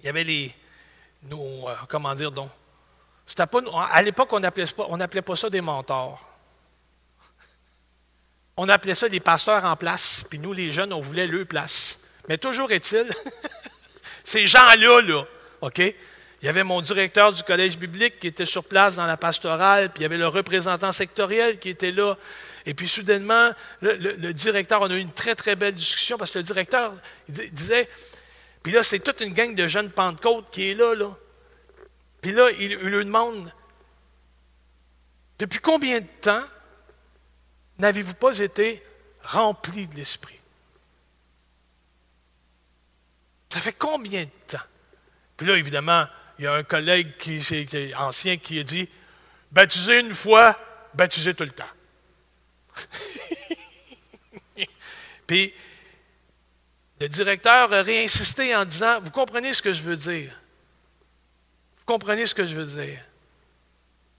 il 0.01 0.07
y 0.07 0.09
avait 0.09 0.25
les, 0.25 0.55
nos, 1.25 1.69
euh, 1.69 1.75
comment 1.89 2.15
dire 2.15 2.33
donc, 2.33 2.51
pas, 3.37 3.61
à 3.91 4.01
l'époque, 4.01 4.33
on 4.33 4.41
n'appelait 4.41 4.65
pas, 4.67 5.23
pas 5.23 5.37
ça 5.37 5.51
des 5.51 5.61
mentors. 5.61 6.28
On 8.61 8.69
appelait 8.69 8.97
ça 8.97 9.09
des 9.09 9.21
pasteurs 9.21 9.65
en 9.65 9.77
place, 9.77 10.25
puis 10.29 10.41
nous, 10.41 10.53
les 10.53 10.73
jeunes, 10.73 10.93
on 10.93 11.01
voulait 11.01 11.29
leur 11.29 11.47
place. 11.47 11.97
Mais 12.29 12.39
toujours 12.39 12.73
est-il, 12.73 13.09
ces 14.25 14.49
gens-là, 14.49 15.01
là, 15.01 15.23
OK? 15.61 15.79
Il 15.79 16.45
y 16.45 16.49
avait 16.49 16.65
mon 16.65 16.81
directeur 16.81 17.33
du 17.33 17.45
collège 17.45 17.79
biblique 17.79 18.19
qui 18.19 18.27
était 18.27 18.45
sur 18.45 18.65
place 18.65 18.97
dans 18.97 19.07
la 19.07 19.17
pastorale, 19.17 19.91
puis 19.91 20.01
il 20.01 20.03
y 20.03 20.07
avait 20.07 20.19
le 20.19 20.27
représentant 20.27 20.91
sectoriel 20.91 21.61
qui 21.61 21.69
était 21.69 21.93
là. 21.93 22.17
Et 22.67 22.75
puis 22.75 22.89
soudainement, 22.89 23.53
le, 23.81 24.33
directeur, 24.33 24.83
on 24.83 24.91
a 24.91 24.95
eu 24.95 25.01
une 25.01 25.13
très, 25.13 25.37
très 25.37 25.55
belle 25.55 25.75
discussion 25.75 26.19
parce 26.19 26.33
que 26.33 26.39
le 26.39 26.45
directeur 26.45 26.95
disait, 27.29 27.89
puis 28.65 28.73
là, 28.73 28.83
c'est 28.83 28.99
toute 28.99 29.21
une 29.21 29.35
gang 29.35 29.55
de 29.55 29.69
jeunes 29.69 29.91
Pentecôtes 29.91 30.51
qui 30.51 30.71
est 30.71 30.75
là, 30.75 30.97
là. 30.97 31.17
Puis 32.21 32.33
là, 32.33 32.51
il 32.59 32.75
lui 32.75 33.05
demande, 33.05 33.53
depuis 35.39 35.61
combien 35.61 36.01
de 36.01 36.07
temps 36.21 36.43
n'avez-vous 37.79 38.15
pas 38.15 38.39
été 38.39 38.83
rempli 39.23 39.87
de 39.87 39.97
l'Esprit? 39.97 40.39
Ça 43.53 43.61
fait 43.61 43.73
combien 43.73 44.25
de 44.25 44.31
temps? 44.47 44.59
Puis 45.37 45.47
là, 45.47 45.57
évidemment, 45.57 46.07
il 46.39 46.45
y 46.45 46.47
a 46.47 46.53
un 46.53 46.63
collègue 46.63 47.17
qui, 47.19 47.39
est 47.39 47.95
ancien 47.95 48.37
qui 48.37 48.61
a 48.61 48.63
dit 48.63 48.89
Baptisé 49.51 50.01
une 50.01 50.15
fois, 50.15 50.59
baptisé 50.95 51.33
tout 51.35 51.45
le 51.45 51.51
temps. 51.51 51.65
Puis 55.27 55.55
le 57.01 57.09
directeur 57.09 57.73
a 57.73 57.83
réinsisté 57.83 58.55
en 58.55 58.65
disant 58.65 59.01
Vous 59.01 59.11
comprenez 59.11 59.55
ce 59.55 59.63
que 59.63 59.73
je 59.73 59.83
veux 59.83 59.97
dire? 59.97 60.39
Vous 61.79 61.85
comprenez 61.87 62.27
ce 62.27 62.35
que 62.35 62.47
je 62.47 62.55
veux 62.55 62.83
dire? 62.83 63.01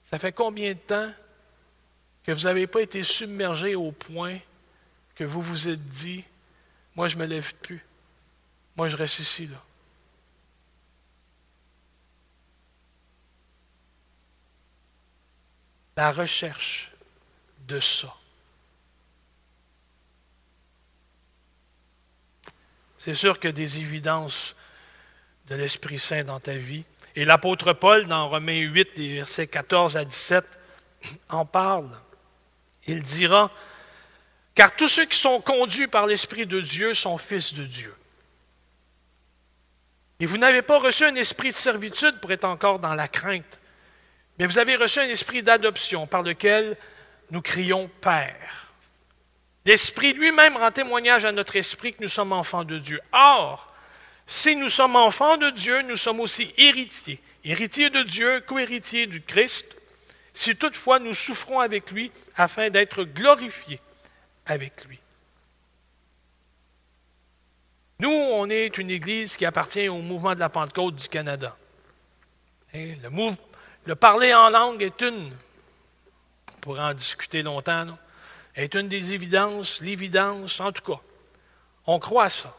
Ça 0.10 0.18
fait 0.18 0.32
combien 0.32 0.74
de 0.74 0.80
temps 0.80 1.14
que 2.30 2.36
vous 2.36 2.44
n'avez 2.44 2.68
pas 2.68 2.82
été 2.82 3.04
submergé 3.04 3.74
au 3.74 3.92
point 3.92 4.38
que 5.16 5.24
vous 5.24 5.42
vous 5.42 5.68
êtes 5.68 5.84
dit, 5.84 6.24
moi 6.96 7.08
je 7.08 7.16
ne 7.16 7.22
me 7.22 7.26
lève 7.26 7.56
plus, 7.56 7.84
moi 8.78 8.88
je 8.88 8.96
reste 8.96 9.18
ici. 9.18 9.48
Là. 9.48 9.58
La 15.98 16.12
recherche 16.12 16.92
de 17.68 17.80
ça. 17.80 18.14
C'est 23.00 23.16
sûr 23.16 23.40
que 23.40 23.48
des 23.48 23.80
évidences 23.80 24.56
de 25.48 25.56
l'Esprit 25.56 25.98
Saint 25.98 26.26
dans 26.26 26.40
ta 26.40 26.54
vie. 26.54 26.84
Et 27.16 27.26
l'apôtre 27.26 27.74
Paul, 27.74 28.06
dans 28.06 28.30
Romains 28.30 28.60
8, 28.60 29.00
versets 29.16 29.48
14 29.48 29.98
à 29.98 30.06
17, 30.06 30.46
en 31.30 31.44
parle. 31.44 31.90
Il 32.90 33.04
dira, 33.04 33.52
car 34.56 34.76
tous 34.76 34.88
ceux 34.88 35.06
qui 35.06 35.18
sont 35.18 35.40
conduits 35.42 35.86
par 35.86 36.08
l'Esprit 36.08 36.48
de 36.48 36.60
Dieu 36.60 36.96
sont 36.96 37.20
fils 37.20 37.54
de 37.54 37.64
Dieu. 37.64 37.96
Et 40.20 40.26
vous 40.26 40.40
n'avez 40.40 40.64
pas 40.64 40.80
reçu 40.80 41.06
un 41.06 41.14
esprit 41.14 41.52
de 41.52 41.56
servitude 41.56 42.20
pour 42.20 42.32
être 42.32 42.46
encore 42.46 42.80
dans 42.80 42.96
la 42.96 43.08
crainte, 43.08 43.60
mais 44.40 44.48
vous 44.48 44.58
avez 44.58 44.76
reçu 44.76 45.00
un 45.00 45.08
esprit 45.08 45.44
d'adoption 45.44 46.08
par 46.08 46.24
lequel 46.24 46.78
nous 47.30 47.44
crions 47.44 47.92
Père. 48.02 48.74
L'Esprit 49.66 50.14
lui-même 50.14 50.58
rend 50.58 50.72
témoignage 50.72 51.26
à 51.26 51.32
notre 51.32 51.56
esprit 51.58 51.94
que 51.94 52.02
nous 52.02 52.10
sommes 52.10 52.34
enfants 52.34 52.64
de 52.64 52.80
Dieu. 52.80 53.00
Or, 53.12 53.72
si 54.26 54.56
nous 54.56 54.70
sommes 54.70 54.96
enfants 54.96 55.38
de 55.38 55.52
Dieu, 55.52 55.84
nous 55.84 55.96
sommes 55.96 56.22
aussi 56.22 56.52
héritiers. 56.58 57.22
Héritiers 57.44 57.92
de 57.92 58.02
Dieu, 58.02 58.42
co-héritiers 58.48 59.06
du 59.06 59.22
Christ, 59.22 59.79
si 60.34 60.56
toutefois 60.56 61.00
nous 61.00 61.14
souffrons 61.14 61.60
avec 61.60 61.92
lui 61.92 62.12
afin 62.36 62.70
d'être 62.70 63.04
glorifiés 63.04 63.80
avec 64.46 64.86
lui. 64.86 65.00
Nous, 68.00 68.10
on 68.10 68.50
est 68.50 68.78
une 68.78 68.90
Église 68.90 69.36
qui 69.36 69.46
appartient 69.46 69.90
au 69.90 69.98
mouvement 69.98 70.34
de 70.34 70.40
la 70.40 70.50
Pentecôte 70.50 70.96
du 70.96 71.10
Canada. 71.10 71.58
Hein, 72.74 72.94
le, 73.04 73.10
le 73.86 73.96
parler 73.96 74.34
en 74.34 74.50
langue 74.50 74.82
est 74.82 75.02
une, 75.02 75.32
on 76.56 76.60
pourrait 76.62 76.84
en 76.84 76.94
discuter 76.94 77.44
longtemps, 77.44 77.98
est 78.56 78.74
une 78.76 78.88
des 78.88 79.14
évidences, 79.14 79.82
l'évidence, 79.82 80.60
en 80.60 80.72
tout 80.72 80.84
cas. 80.84 81.02
On 81.86 82.00
croit 82.00 82.26
à 82.26 82.30
ça. 82.30 82.56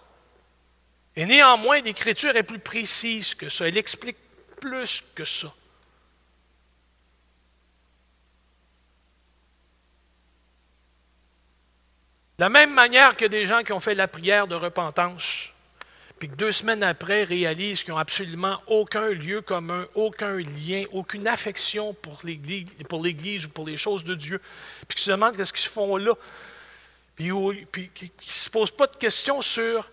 Et 1.16 1.26
néanmoins, 1.26 1.80
l'Écriture 1.80 2.36
est 2.36 2.42
plus 2.42 2.58
précise 2.58 3.34
que 3.34 3.48
ça. 3.48 3.68
Elle 3.68 3.78
explique 3.78 4.16
plus 4.60 5.02
que 5.14 5.24
ça. 5.24 5.52
De 12.40 12.44
la 12.46 12.48
même 12.48 12.72
manière 12.72 13.18
que 13.18 13.26
des 13.26 13.44
gens 13.44 13.62
qui 13.64 13.74
ont 13.74 13.80
fait 13.80 13.94
la 13.94 14.08
prière 14.08 14.46
de 14.46 14.54
repentance, 14.54 15.50
puis 16.18 16.26
que 16.26 16.36
deux 16.36 16.52
semaines 16.52 16.82
après 16.82 17.22
réalisent 17.24 17.82
qu'ils 17.82 17.92
n'ont 17.92 17.98
absolument 17.98 18.62
aucun 18.66 19.10
lieu 19.10 19.42
commun, 19.42 19.86
aucun 19.94 20.38
lien, 20.38 20.84
aucune 20.90 21.28
affection 21.28 21.92
pour 21.92 22.18
l'Église 22.24 23.44
ou 23.44 23.48
pour 23.50 23.66
les 23.66 23.76
choses 23.76 24.04
de 24.04 24.14
Dieu, 24.14 24.40
puis 24.88 24.96
qu'ils 24.96 25.04
se 25.04 25.10
demandent 25.10 25.36
qu'est-ce 25.36 25.52
qu'ils 25.52 25.68
font 25.68 25.98
là, 25.98 26.14
puis, 27.14 27.90
qu'ils 27.94 28.08
ne 28.08 28.24
se 28.24 28.48
posent 28.48 28.70
pas 28.70 28.86
de 28.86 28.96
questions 28.96 29.42
sur 29.42 29.90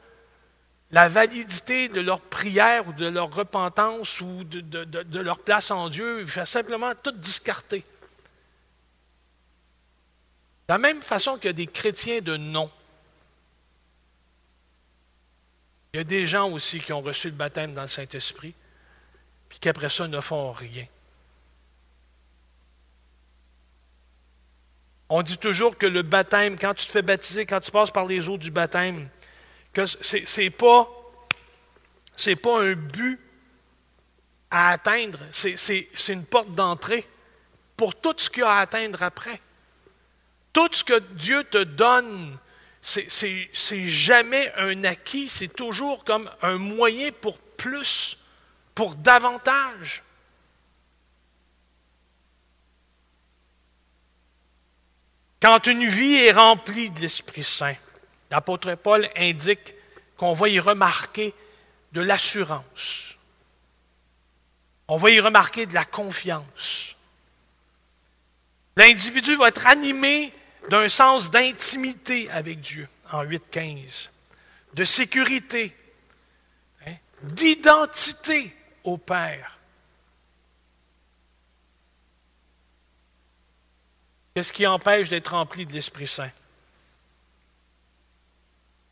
la 0.91 1.10
validité 1.10 1.89
de 1.89 1.99
leur 1.99 2.21
prière 2.21 2.88
ou 2.88 2.93
de 2.93 3.10
leur 3.10 3.29
repentance 3.29 4.21
ou 4.21 4.45
de, 4.45 5.19
leur 5.19 5.39
place 5.39 5.69
en 5.69 5.89
Dieu, 5.89 6.21
ils 6.21 6.27
font 6.27 6.45
simplement 6.45 6.93
tout 6.95 7.12
discarter. 7.12 7.83
De 10.67 10.73
la 10.73 10.80
même 10.80 11.01
façon 11.01 11.38
qu'il 11.38 11.45
y 11.45 11.49
a 11.49 11.53
des 11.53 11.67
chrétiens 11.67 12.19
de 12.19 12.36
nom, 12.36 12.69
il 15.93 15.97
y 15.97 15.99
a 16.01 16.03
des 16.03 16.27
gens 16.27 16.51
aussi 16.51 16.82
qui 16.82 16.91
ont 16.91 17.01
reçu 17.01 17.30
le 17.30 17.36
baptême 17.36 17.73
dans 17.73 17.84
le 17.84 17.88
Saint-Esprit, 17.88 18.53
puis 19.47 19.60
qui 19.60 19.69
après 19.69 19.89
ça 19.89 20.08
ne 20.08 20.19
font 20.19 20.51
rien. 20.51 20.86
On 25.08 25.21
dit 25.21 25.38
toujours 25.38 25.77
que 25.77 25.86
le 25.86 26.01
baptême, 26.01 26.60
quand 26.60 26.73
tu 26.73 26.86
te 26.86 26.91
fais 26.91 27.01
baptiser, 27.01 27.45
quand 27.45 27.62
tu 27.62 27.71
passes 27.71 27.91
par 27.91 28.06
les 28.06 28.27
eaux 28.27 28.38
du 28.38 28.51
baptême, 28.51 29.08
que 29.71 29.86
ce 29.86 30.41
n'est 30.41 30.49
pas 30.49 30.89
un 32.62 32.73
but 32.73 33.21
à 34.51 34.71
atteindre, 34.71 35.19
c'est 35.32 35.88
une 36.10 36.25
porte 36.25 36.53
d'entrée 36.53 37.08
pour 37.77 37.95
tout 37.95 38.15
ce 38.17 38.30
qu'il 38.30 38.41
y 38.41 38.45
a 38.45 38.51
à 38.51 38.60
atteindre 38.60 39.01
après. 39.01 39.39
Tout 40.58 40.70
ce 40.72 40.84
que 40.84 40.98
Dieu 40.98 41.43
te 41.43 41.63
donne, 41.63 42.36
c'est 42.82 43.88
jamais 43.88 44.52
un 44.58 44.86
acquis, 44.86 45.30
c'est 45.30 45.50
toujours 45.50 46.04
comme 46.04 46.32
un 46.41 46.58
moyen 46.58 47.12
pour 47.12 47.38
plus, 47.38 48.17
pour 48.74 48.96
davantage. 48.96 50.02
Quand 55.39 55.67
une 55.67 55.88
vie 55.88 56.15
est 56.15 56.32
remplie 56.32 56.89
de 56.89 57.02
l'Esprit 57.02 57.43
Saint, 57.43 57.76
l'apôtre 58.32 58.74
Paul 58.74 59.08
indique 59.15 59.76
qu'on 60.15 60.34
va 60.34 60.50
y 60.50 60.60
remarquer 60.60 61.36
de 61.91 62.02
l'assurance. 62.02 63.13
On 64.88 64.98
va 64.98 65.12
y 65.12 65.20
remarquer 65.20 65.67
de 65.67 65.76
la 65.76 65.86
confiance. 65.86 66.96
L'individu 68.76 69.36
va 69.36 69.50
être 69.50 69.67
animé 69.67 70.34
d'un 70.69 70.89
sens 70.89 71.32
d'intimité 71.32 72.30
avec 72.30 72.62
Dieu 72.62 72.88
en 73.12 73.23
8.15, 73.23 74.10
de 74.73 74.84
sécurité, 74.84 75.75
hein, 76.86 76.95
d'identité 77.23 78.56
au 78.84 78.97
Père. 78.97 79.58
Qu'est-ce 84.34 84.53
qui 84.53 84.67
empêche 84.67 85.10
d'être 85.10 85.30
rempli 85.30 85.65
de 85.65 85.73
l'Esprit 85.73 86.08
Saint? 86.08 86.32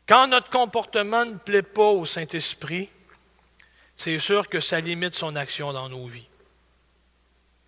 Quand 0.08 0.28
notre 0.28 0.50
comportement 0.50 1.24
ne 1.24 1.36
plaît 1.36 1.62
pas 1.62 1.90
au 1.90 2.04
Saint-Esprit, 2.04 2.88
c'est 3.96 4.18
sûr 4.18 4.48
que 4.48 4.60
ça 4.60 4.80
limite 4.80 5.14
son 5.14 5.36
action 5.36 5.72
dans 5.72 5.88
nos 5.88 6.06
vies. 6.06 6.28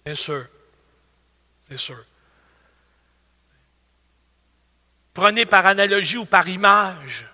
C'est 0.06 0.14
sûr. 0.14 0.46
C'est 1.68 1.78
sûr. 1.78 2.04
Prenez 5.18 5.46
par 5.46 5.66
analogie 5.66 6.16
ou 6.16 6.26
par 6.26 6.48
image 6.48 7.26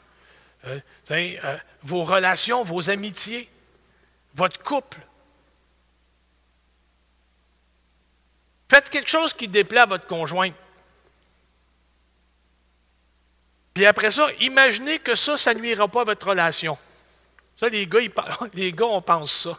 euh, 0.66 0.80
euh, 1.10 1.58
vos 1.82 2.02
relations, 2.02 2.62
vos 2.62 2.88
amitiés, 2.88 3.46
votre 4.34 4.62
couple. 4.62 4.96
Faites 8.70 8.88
quelque 8.88 9.10
chose 9.10 9.34
qui 9.34 9.48
déplaît 9.48 9.80
à 9.80 9.84
votre 9.84 10.06
conjoint. 10.06 10.50
Puis 13.74 13.84
après 13.84 14.10
ça, 14.10 14.28
imaginez 14.40 14.98
que 14.98 15.14
ça, 15.14 15.36
ça 15.36 15.52
nuira 15.52 15.86
pas 15.86 16.00
à 16.00 16.04
votre 16.04 16.26
relation. 16.26 16.78
Ça, 17.54 17.68
les 17.68 17.86
gars, 17.86 18.00
les 18.54 18.72
gars 18.72 18.86
on 18.86 19.02
pense 19.02 19.30
ça. 19.30 19.52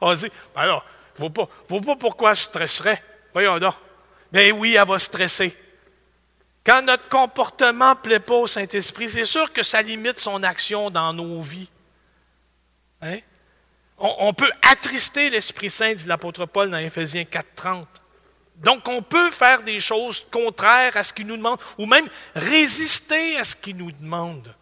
on 0.00 0.14
dit, 0.14 0.30
ben 0.54 0.62
alors, 0.62 0.82
ne 1.18 1.28
pas, 1.28 1.46
vaut 1.68 1.82
pas 1.82 1.96
pourquoi 1.96 2.32
je 2.32 2.40
stresserais. 2.40 3.04
Voyons 3.34 3.58
donc. 3.58 3.74
Mais 4.32 4.52
oui, 4.52 4.74
elle 4.74 4.86
va 4.86 4.98
stresser. 4.98 5.56
Quand 6.64 6.82
notre 6.82 7.08
comportement 7.08 7.90
ne 7.90 8.00
plaît 8.00 8.20
pas 8.20 8.34
au 8.34 8.46
Saint-Esprit, 8.46 9.08
c'est 9.08 9.24
sûr 9.24 9.52
que 9.52 9.62
ça 9.62 9.82
limite 9.82 10.18
son 10.18 10.42
action 10.42 10.90
dans 10.90 11.12
nos 11.12 11.40
vies. 11.42 11.70
Hein? 13.02 13.18
On, 13.98 14.32
peut 14.32 14.50
attrister 14.62 15.28
l'Esprit 15.28 15.68
Saint, 15.68 15.94
dit 15.94 16.06
l'apôtre 16.06 16.46
Paul 16.46 16.70
dans 16.70 16.78
Éphésiens 16.78 17.24
4.30. 17.24 17.86
Donc, 18.56 18.88
on 18.88 19.02
peut 19.02 19.30
faire 19.30 19.62
des 19.62 19.80
choses 19.80 20.24
contraires 20.30 20.96
à 20.96 21.02
ce 21.02 21.12
qu'il 21.12 21.26
nous 21.26 21.36
demande, 21.36 21.60
ou 21.78 21.86
même 21.86 22.08
résister 22.34 23.36
à 23.36 23.44
ce 23.44 23.56
qu'il 23.56 23.76
nous 23.76 23.92
demande. 23.92 24.54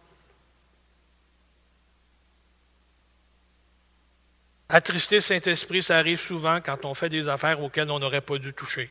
Attrister 4.69 5.19
Saint-Esprit, 5.19 5.83
ça 5.83 5.97
arrive 5.97 6.19
souvent 6.19 6.61
quand 6.61 6.85
on 6.85 6.93
fait 6.93 7.09
des 7.09 7.27
affaires 7.27 7.61
auxquelles 7.61 7.89
on 7.91 7.99
n'aurait 7.99 8.21
pas 8.21 8.37
dû 8.37 8.53
toucher. 8.53 8.89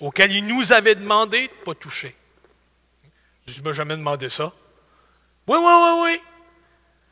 Auquel 0.00 0.32
il 0.32 0.46
nous 0.46 0.72
avait 0.72 0.94
demandé 0.94 1.48
de 1.48 1.52
ne 1.52 1.64
pas 1.64 1.74
toucher. 1.74 2.14
Je 3.46 3.60
ne 3.60 3.64
m'ai 3.64 3.74
jamais 3.74 3.96
demandé 3.96 4.28
ça. 4.28 4.52
Oui, 5.46 5.58
oui, 5.58 5.64
oui, 5.64 6.00
oui. 6.02 6.22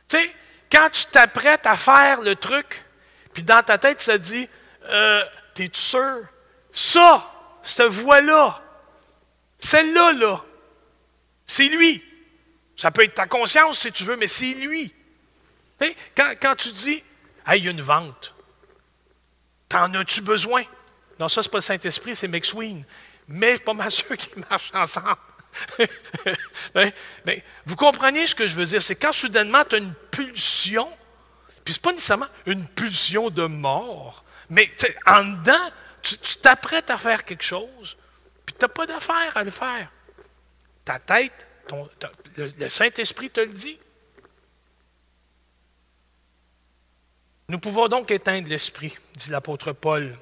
Tu 0.08 0.18
sais, 0.18 0.30
quand 0.70 0.90
tu 0.90 1.06
t'apprêtes 1.06 1.66
à 1.66 1.76
faire 1.76 2.20
le 2.20 2.34
truc, 2.36 2.84
puis 3.32 3.42
dans 3.42 3.62
ta 3.62 3.78
tête, 3.78 4.00
ça 4.00 4.18
dit 4.18 4.48
euh, 4.84 5.24
T'es-tu 5.54 5.80
sûr? 5.80 6.22
Ça, 6.72 7.30
cette 7.62 7.92
voix-là, 7.92 8.60
celle-là, 9.58 10.12
là, 10.12 10.44
c'est 11.46 11.68
lui. 11.68 12.04
Ça 12.76 12.90
peut 12.90 13.04
être 13.04 13.14
ta 13.14 13.26
conscience 13.26 13.78
si 13.78 13.92
tu 13.92 14.04
veux, 14.04 14.16
mais 14.16 14.26
c'est 14.26 14.54
lui. 14.54 14.92
quand, 16.16 16.32
quand 16.40 16.56
tu 16.56 16.72
dis 16.72 17.02
Hey, 17.46 17.60
il 17.60 17.64
y 17.64 17.68
a 17.68 17.70
une 17.70 17.82
vente, 17.82 18.34
t'en 19.68 19.92
as-tu 19.94 20.22
besoin? 20.22 20.64
Non, 21.18 21.28
ça, 21.28 21.42
ce 21.42 21.48
n'est 21.48 21.52
pas 21.52 21.58
le 21.58 21.62
Saint-Esprit, 21.62 22.16
c'est 22.16 22.28
McSween. 22.28 22.84
Mais 23.28 23.56
je 23.56 23.60
ne 23.60 23.64
pas 23.64 23.74
mal 23.74 23.90
sûr 23.90 24.16
qu'ils 24.16 24.44
marchent 24.50 24.74
ensemble. 24.74 25.16
mais, 27.24 27.44
vous 27.66 27.76
comprenez 27.76 28.26
ce 28.26 28.34
que 28.34 28.46
je 28.46 28.56
veux 28.56 28.66
dire? 28.66 28.82
C'est 28.82 28.96
quand 28.96 29.12
soudainement 29.12 29.64
tu 29.64 29.76
as 29.76 29.78
une 29.78 29.94
pulsion, 30.10 30.88
puis 31.64 31.74
ce 31.74 31.80
pas 31.80 31.92
nécessairement 31.92 32.28
une 32.46 32.66
pulsion 32.66 33.30
de 33.30 33.46
mort, 33.46 34.24
Mais 34.50 34.70
en 35.06 35.24
dedans, 35.24 35.70
tu 36.02 36.16
t'apprêtes 36.42 36.90
à 36.90 36.98
faire 36.98 37.24
quelque 37.24 37.44
chose, 37.44 37.96
puis 38.44 38.54
tu 38.58 38.64
n'as 38.64 38.68
pas 38.68 38.86
d'affaire 38.86 39.36
à 39.36 39.44
le 39.44 39.50
faire. 39.50 39.90
Ta 40.84 40.98
tête, 40.98 41.46
le 42.36 42.68
Saint-Esprit 42.68 43.30
te 43.30 43.40
le 43.40 43.52
dit. 43.52 43.78
Nous 47.48 47.58
pouvons 47.58 47.88
donc 47.88 48.10
éteindre 48.10 48.48
l'esprit, 48.48 48.94
dit 49.16 49.30
l'apôtre 49.30 49.72
Paul 49.72 50.16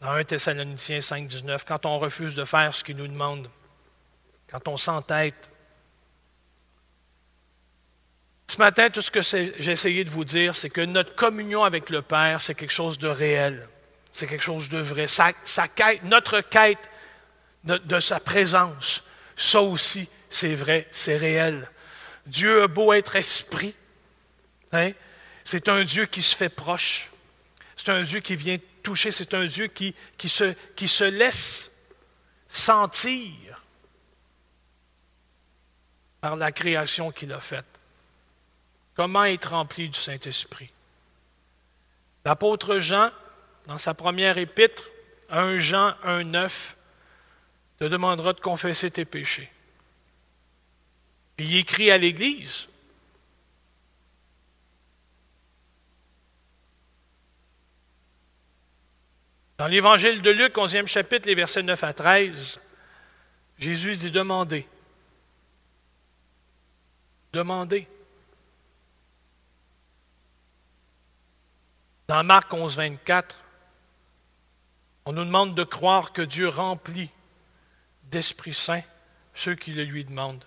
dans 0.00 0.10
1 0.12 0.24
Thessaloniciens 0.24 1.00
5, 1.00 1.26
19, 1.26 1.64
quand 1.64 1.86
on 1.86 1.98
refuse 1.98 2.34
de 2.34 2.44
faire 2.44 2.74
ce 2.74 2.84
qu'il 2.84 2.96
nous 2.96 3.08
demande, 3.08 3.48
quand 4.50 4.68
on 4.68 4.76
s'entête. 4.76 5.50
Ce 8.48 8.58
matin, 8.58 8.90
tout 8.90 9.02
ce 9.02 9.10
que 9.10 9.22
j'ai 9.22 9.72
essayé 9.72 10.04
de 10.04 10.10
vous 10.10 10.24
dire, 10.24 10.54
c'est 10.54 10.70
que 10.70 10.80
notre 10.80 11.14
communion 11.14 11.64
avec 11.64 11.90
le 11.90 12.02
Père, 12.02 12.40
c'est 12.40 12.54
quelque 12.54 12.72
chose 12.72 12.98
de 12.98 13.08
réel, 13.08 13.68
c'est 14.12 14.26
quelque 14.26 14.44
chose 14.44 14.68
de 14.68 14.78
vrai. 14.78 15.06
Sa, 15.06 15.32
quête, 15.68 16.02
notre 16.04 16.40
quête 16.40 16.88
de, 17.64 18.00
sa 18.00 18.20
présence, 18.20 19.02
ça 19.36 19.60
aussi, 19.60 20.08
c'est 20.30 20.54
vrai, 20.54 20.86
c'est 20.92 21.16
réel. 21.16 21.68
Dieu 22.26 22.62
a 22.62 22.68
beau 22.68 22.92
être 22.92 23.16
esprit, 23.16 23.74
hein? 24.72 24.92
c'est 25.44 25.68
un 25.68 25.84
Dieu 25.84 26.06
qui 26.06 26.22
se 26.22 26.36
fait 26.36 26.48
proche. 26.48 27.10
C'est 27.76 27.90
un 27.90 28.02
Dieu 28.02 28.20
qui 28.20 28.36
vient 28.36 28.58
C'est 28.94 29.34
un 29.34 29.44
Dieu 29.46 29.66
qui, 29.66 29.94
se, 30.28 30.54
qui 30.74 30.88
se 30.88 31.04
laisse 31.04 31.70
sentir 32.48 33.30
par 36.20 36.36
la 36.36 36.52
création 36.52 37.10
qu'il 37.10 37.32
a 37.32 37.40
faite. 37.40 37.64
Comment 38.94 39.24
être 39.24 39.50
rempli 39.50 39.88
du 39.88 40.00
Saint-Esprit? 40.00 40.70
L'apôtre 42.24 42.78
Jean, 42.78 43.10
dans 43.66 43.78
sa 43.78 43.94
première 43.94 44.38
épître, 44.38 44.84
1 45.30 45.58
Jean 45.58 45.94
1, 46.02 46.24
9, 46.24 46.76
te 47.78 47.84
demandera 47.84 48.32
de 48.32 48.40
confesser 48.40 48.90
tes 48.90 49.04
péchés. 49.04 49.50
Il 51.38 51.54
écrit 51.56 51.90
à 51.90 51.98
l'Église. 51.98 52.68
Dans 59.58 59.66
l'évangile 59.66 60.20
de 60.20 60.30
Luc, 60.30 60.54
11e 60.54 60.86
chapitre, 60.86 61.28
les 61.28 61.34
versets 61.34 61.62
9 61.62 61.82
à 61.82 61.92
13, 61.94 62.60
Jésus 63.58 63.96
dit 63.96 64.10
Demandez. 64.10 64.68
Demandez. 67.32 67.88
Dans 72.06 72.22
Marc 72.22 72.52
11, 72.52 72.76
24, 72.76 73.36
on 75.06 75.12
nous 75.12 75.24
demande 75.24 75.54
de 75.54 75.64
croire 75.64 76.12
que 76.12 76.22
Dieu 76.22 76.48
remplit 76.48 77.10
d'Esprit 78.04 78.54
Saint 78.54 78.82
ceux 79.34 79.54
qui 79.54 79.72
le 79.72 79.84
lui 79.84 80.04
demandent. 80.04 80.44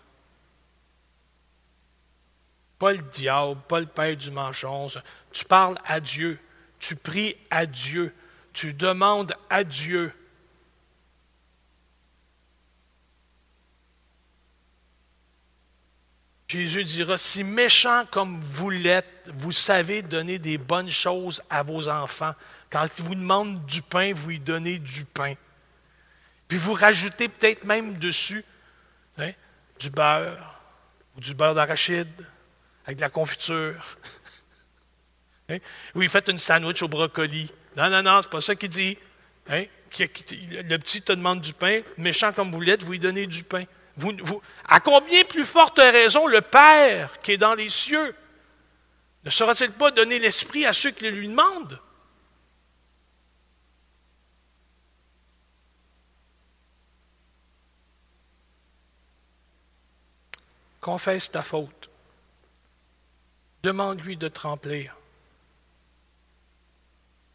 Pas 2.78 2.94
le 2.94 3.02
diable, 3.02 3.60
pas 3.68 3.80
le 3.80 3.86
père 3.88 4.16
du 4.16 4.32
mensonge. 4.32 5.02
Tu 5.32 5.46
parles 5.46 5.78
à 5.86 6.00
Dieu, 6.00 6.40
tu 6.80 6.96
pries 6.96 7.36
à 7.50 7.66
Dieu, 7.66 8.14
tu 8.60 8.74
demandes 8.74 9.34
à 9.50 9.64
Dieu. 9.64 10.12
Jésus 16.46 16.84
dira, 16.84 17.18
si 17.18 17.46
méchant 17.46 18.06
comme 18.12 18.42
vous 18.42 18.70
l'êtes, 18.70 19.30
vous 19.34 19.54
savez 19.54 20.02
donner 20.02 20.40
des 20.40 20.58
bonnes 20.58 20.92
choses 20.92 21.42
à 21.50 21.64
vos 21.64 21.88
enfants. 21.88 22.36
Quand 22.70 22.86
ils 22.98 23.04
vous 23.06 23.16
demandent 23.16 23.66
du 23.66 23.82
pain, 23.82 24.12
vous 24.14 24.28
lui 24.28 24.40
donnez 24.42 24.78
du 24.78 25.06
pain. 25.06 25.36
Puis 26.50 26.58
vous 26.58 26.74
rajoutez 26.74 27.30
peut-être 27.30 27.64
même 27.64 27.98
dessus 27.98 28.44
hein, 29.20 29.32
du 29.80 29.90
beurre 29.90 30.60
ou 31.16 31.22
du 31.22 31.34
beurre 31.34 31.56
d'arachide 31.56 32.12
avec 32.84 32.98
de 32.98 33.02
la 33.02 33.10
confiture. 33.10 33.98
Hein? 35.52 35.58
Oui, 35.96 36.08
faites 36.08 36.28
une 36.28 36.38
sandwich 36.38 36.84
au 36.84 36.88
brocoli. 36.88 37.52
Non, 37.76 37.90
non, 37.90 38.04
non, 38.04 38.22
c'est 38.22 38.30
pas 38.30 38.42
ça 38.42 38.56
qu'il 38.56 38.70
dit. 38.70 38.98
Hein? 39.50 39.64
Le 40.00 40.78
petit 40.78 41.02
te 41.02 41.14
demande 41.14 41.42
du 41.42 41.54
pain, 41.54 41.82
méchant 41.98 42.32
comme 42.34 42.52
vous 42.52 42.62
l'êtes, 42.62 42.84
vous 42.84 42.92
lui 42.92 43.00
donnez 43.00 43.28
du 43.28 43.44
pain. 43.44 43.64
À 44.68 44.80
combien 44.80 45.24
plus 45.26 45.46
forte 45.46 45.80
raison 45.80 46.28
le 46.28 46.42
Père 46.42 47.20
qui 47.22 47.34
est 47.34 47.38
dans 47.38 47.56
les 47.56 47.70
cieux 47.70 48.16
ne 49.26 49.30
sera-t-il 49.30 49.72
pas 49.72 49.92
donner 49.92 50.20
l'esprit 50.20 50.66
à 50.66 50.74
ceux 50.74 50.92
qui 50.92 51.04
le 51.04 51.12
lui 51.12 51.28
demandent? 51.28 51.80
Confesse 60.80 61.30
ta 61.30 61.44
faute. 61.44 61.90
Demande-lui 63.62 64.16
de 64.16 64.30
te 64.30 64.40
remplir. 64.40 64.96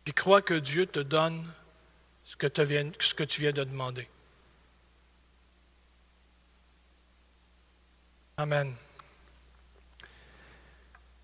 Puis 0.05 0.12
crois 0.12 0.43
que 0.43 0.55
Dieu 0.55 0.87
te 0.87 1.01
donne 1.01 1.51
ce 2.25 2.37
que, 2.37 2.47
tu 3.25 3.40
viens 3.40 3.53
de 3.53 3.64
demander. 3.64 4.09
Amen. 8.37 8.75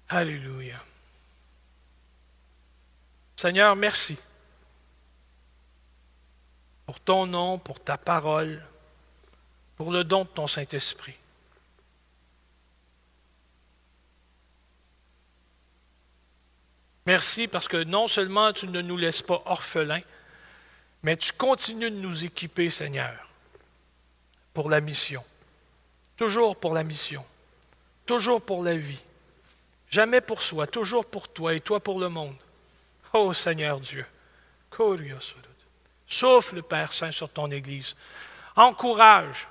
Alléluia. 0.09 0.83
Seigneur, 3.37 3.77
merci 3.77 4.16
pour 6.87 7.01
ton 7.01 7.27
nom, 7.27 7.59
pour 7.59 7.79
ta 7.81 7.97
parole, 7.97 8.61
pour 9.77 9.93
le 9.93 10.05
don 10.05 10.25
de 10.25 10.29
ton 10.29 10.47
Saint-Esprit. 10.47 11.19
Merci 17.06 17.48
parce 17.48 17.68
que 17.68 17.82
non 17.82 18.08
seulement 18.08 18.52
tu 18.52 18.66
ne 18.68 18.82
nous 18.82 18.96
laisses 18.96 19.22
pas 19.22 19.42
orphelins, 19.46 20.02
mais 21.02 21.16
tu 21.16 21.32
continues 21.32 21.90
de 21.90 21.96
nous 21.96 22.24
équiper, 22.24 22.70
Seigneur, 22.70 23.28
pour 24.52 24.68
la 24.68 24.80
mission. 24.80 25.24
Toujours 26.16 26.56
pour 26.56 26.74
la 26.74 26.84
mission. 26.84 27.24
Toujours 28.04 28.42
pour 28.42 28.62
la 28.62 28.76
vie. 28.76 29.00
Jamais 29.88 30.20
pour 30.20 30.42
soi, 30.42 30.66
toujours 30.66 31.06
pour 31.06 31.28
toi 31.28 31.54
et 31.54 31.60
toi 31.60 31.80
pour 31.80 31.98
le 31.98 32.08
monde. 32.08 32.36
Oh 33.12 33.32
Seigneur 33.32 33.80
Dieu. 33.80 34.04
Souffle, 36.06 36.62
Père 36.62 36.92
Saint, 36.92 37.10
sur 37.10 37.28
ton 37.28 37.50
Église. 37.50 37.96
Encourage, 38.56 39.48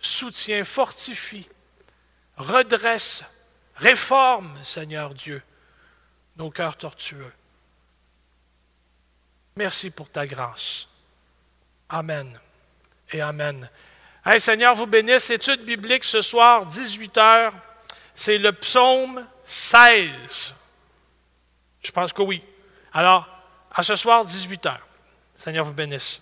soutiens, 0.00 0.64
fortifie, 0.64 1.48
redresse, 2.36 3.22
réforme, 3.76 4.52
Seigneur 4.62 5.14
Dieu 5.14 5.42
nos 6.38 6.50
cœurs 6.50 6.76
tortueux. 6.76 7.32
Merci 9.56 9.90
pour 9.90 10.08
ta 10.08 10.26
grâce. 10.26 10.88
Amen 11.88 12.38
et 13.10 13.20
Amen. 13.20 13.68
Hey, 14.24 14.40
Seigneur 14.40 14.74
vous 14.74 14.86
bénisse. 14.86 15.30
Étude 15.30 15.64
biblique 15.64 16.04
ce 16.04 16.22
soir, 16.22 16.66
18 16.66 17.18
heures. 17.18 17.54
C'est 18.14 18.38
le 18.38 18.52
psaume 18.52 19.26
16. 19.44 20.54
Je 21.82 21.90
pense 21.90 22.12
que 22.12 22.22
oui. 22.22 22.42
Alors, 22.92 23.28
à 23.72 23.82
ce 23.82 23.96
soir, 23.96 24.24
18 24.24 24.66
heures. 24.66 24.86
Seigneur 25.34 25.64
vous 25.64 25.72
bénisse. 25.72 26.20